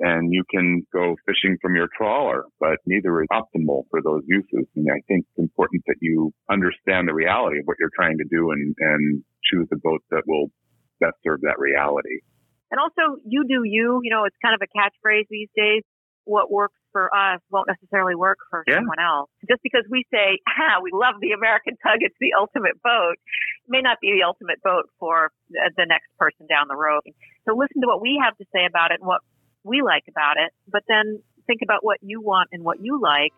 And 0.00 0.32
you 0.32 0.44
can 0.48 0.86
go 0.92 1.16
fishing 1.26 1.56
from 1.60 1.74
your 1.74 1.88
trawler, 1.96 2.44
but 2.60 2.78
neither 2.86 3.20
is 3.20 3.26
optimal 3.32 3.82
for 3.90 4.00
those 4.00 4.22
uses. 4.26 4.66
And 4.76 4.86
I 4.88 5.02
think 5.08 5.26
it's 5.26 5.38
important 5.38 5.82
that 5.88 5.96
you 6.00 6.32
understand 6.48 7.08
the 7.08 7.14
reality 7.14 7.58
of 7.58 7.64
what 7.64 7.78
you're 7.80 7.90
trying 7.96 8.16
to 8.18 8.24
do 8.30 8.52
and, 8.52 8.74
and 8.78 9.24
choose 9.42 9.66
a 9.72 9.76
boat 9.82 10.02
that 10.12 10.22
will 10.26 10.52
best 11.00 11.16
serve 11.26 11.40
that 11.42 11.58
reality. 11.58 12.22
And 12.70 12.78
also, 12.78 13.18
you 13.26 13.42
do 13.48 13.62
you. 13.64 13.98
You 14.04 14.10
know, 14.10 14.24
it's 14.24 14.36
kind 14.44 14.54
of 14.54 14.62
a 14.62 14.70
catchphrase 14.70 15.26
these 15.30 15.48
days. 15.56 15.82
What 16.24 16.50
works 16.50 16.77
for 16.92 17.14
us 17.14 17.40
won't 17.50 17.68
necessarily 17.68 18.14
work 18.14 18.38
for 18.50 18.64
Yeah. 18.66 18.76
someone 18.76 18.98
else. 18.98 19.30
Just 19.48 19.62
because 19.62 19.84
we 19.90 20.04
say, 20.12 20.38
ah, 20.48 20.80
we 20.82 20.90
love 20.92 21.14
the 21.20 21.32
American 21.32 21.76
tug, 21.82 21.98
it's 22.00 22.16
the 22.20 22.32
ultimate 22.38 22.80
boat, 22.82 23.14
it 23.14 23.68
may 23.68 23.80
not 23.82 23.98
be 24.00 24.12
the 24.18 24.24
ultimate 24.26 24.62
boat 24.62 24.86
for 24.98 25.30
the 25.50 25.70
the 25.76 25.86
next 25.86 26.08
person 26.18 26.46
down 26.48 26.66
the 26.68 26.76
road. 26.76 27.02
So 27.46 27.54
listen 27.56 27.80
to 27.82 27.86
what 27.86 28.00
we 28.00 28.20
have 28.22 28.36
to 28.38 28.44
say 28.54 28.64
about 28.66 28.90
it 28.90 29.00
and 29.00 29.06
what 29.06 29.20
we 29.64 29.82
like 29.82 30.04
about 30.08 30.36
it, 30.36 30.52
but 30.66 30.82
then 30.88 31.22
think 31.46 31.60
about 31.62 31.84
what 31.84 31.98
you 32.02 32.20
want 32.20 32.48
and 32.52 32.62
what 32.64 32.80
you 32.80 33.00
like 33.00 33.32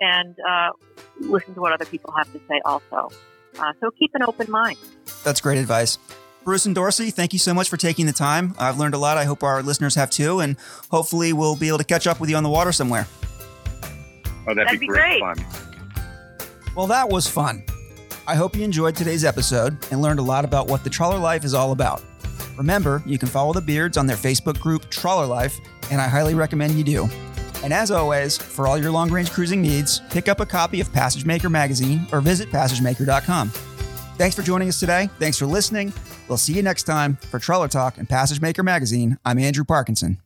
and 0.00 0.34
uh, 0.48 0.70
listen 1.20 1.54
to 1.54 1.60
what 1.60 1.72
other 1.72 1.84
people 1.86 2.12
have 2.16 2.30
to 2.32 2.40
say 2.48 2.60
also. 2.64 3.10
Uh, 3.58 3.72
so 3.80 3.90
keep 3.98 4.10
an 4.14 4.22
open 4.22 4.50
mind. 4.50 4.76
That's 5.24 5.40
great 5.40 5.58
advice. 5.58 5.98
Bruce 6.44 6.66
and 6.66 6.74
Dorsey, 6.74 7.10
thank 7.10 7.32
you 7.32 7.38
so 7.38 7.54
much 7.54 7.70
for 7.70 7.76
taking 7.78 8.04
the 8.06 8.12
time. 8.12 8.54
I've 8.58 8.78
learned 8.78 8.94
a 8.94 8.98
lot. 8.98 9.16
I 9.16 9.24
hope 9.24 9.42
our 9.42 9.62
listeners 9.62 9.94
have 9.94 10.10
too. 10.10 10.40
And 10.40 10.56
hopefully, 10.90 11.32
we'll 11.32 11.56
be 11.56 11.68
able 11.68 11.78
to 11.78 11.84
catch 11.84 12.06
up 12.06 12.20
with 12.20 12.28
you 12.28 12.36
on 12.36 12.42
the 12.42 12.50
water 12.50 12.70
somewhere. 12.70 13.06
Oh, 14.46 14.54
that'd, 14.54 14.66
That'd 14.66 14.80
be 14.80 14.86
be 14.86 14.88
great, 14.88 15.22
great. 15.22 15.38
fun. 15.38 15.46
Well, 16.76 16.86
that 16.88 17.08
was 17.08 17.26
fun. 17.26 17.64
I 18.26 18.34
hope 18.34 18.54
you 18.56 18.62
enjoyed 18.62 18.94
today's 18.94 19.24
episode 19.24 19.76
and 19.90 20.02
learned 20.02 20.18
a 20.18 20.22
lot 20.22 20.44
about 20.44 20.66
what 20.66 20.84
the 20.84 20.90
trawler 20.90 21.18
life 21.18 21.44
is 21.44 21.54
all 21.54 21.72
about. 21.72 22.02
Remember, 22.56 23.02
you 23.06 23.18
can 23.18 23.28
follow 23.28 23.52
the 23.52 23.60
Beards 23.62 23.96
on 23.96 24.06
their 24.06 24.16
Facebook 24.16 24.60
group, 24.60 24.88
Trawler 24.90 25.26
Life, 25.26 25.54
and 25.90 26.00
I 26.00 26.08
highly 26.08 26.34
recommend 26.34 26.74
you 26.74 26.84
do. 26.84 27.08
And 27.62 27.72
as 27.72 27.90
always, 27.90 28.36
for 28.36 28.66
all 28.66 28.76
your 28.78 28.90
long 28.90 29.10
range 29.10 29.30
cruising 29.30 29.62
needs, 29.62 30.00
pick 30.10 30.28
up 30.28 30.40
a 30.40 30.46
copy 30.46 30.80
of 30.80 30.92
Passage 30.92 31.24
Maker 31.24 31.48
magazine 31.48 32.06
or 32.12 32.20
visit 32.20 32.50
passagemaker.com. 32.50 33.48
Thanks 34.16 34.36
for 34.36 34.42
joining 34.42 34.68
us 34.68 34.78
today. 34.78 35.08
Thanks 35.18 35.38
for 35.38 35.46
listening. 35.46 35.92
We'll 36.28 36.38
see 36.38 36.54
you 36.54 36.62
next 36.62 36.84
time 36.84 37.16
for 37.16 37.38
Trawler 37.38 37.68
Talk 37.68 37.98
and 37.98 38.08
Passage 38.08 38.40
Maker 38.40 38.62
magazine. 38.62 39.18
I'm 39.24 39.38
Andrew 39.38 39.64
Parkinson. 39.64 40.18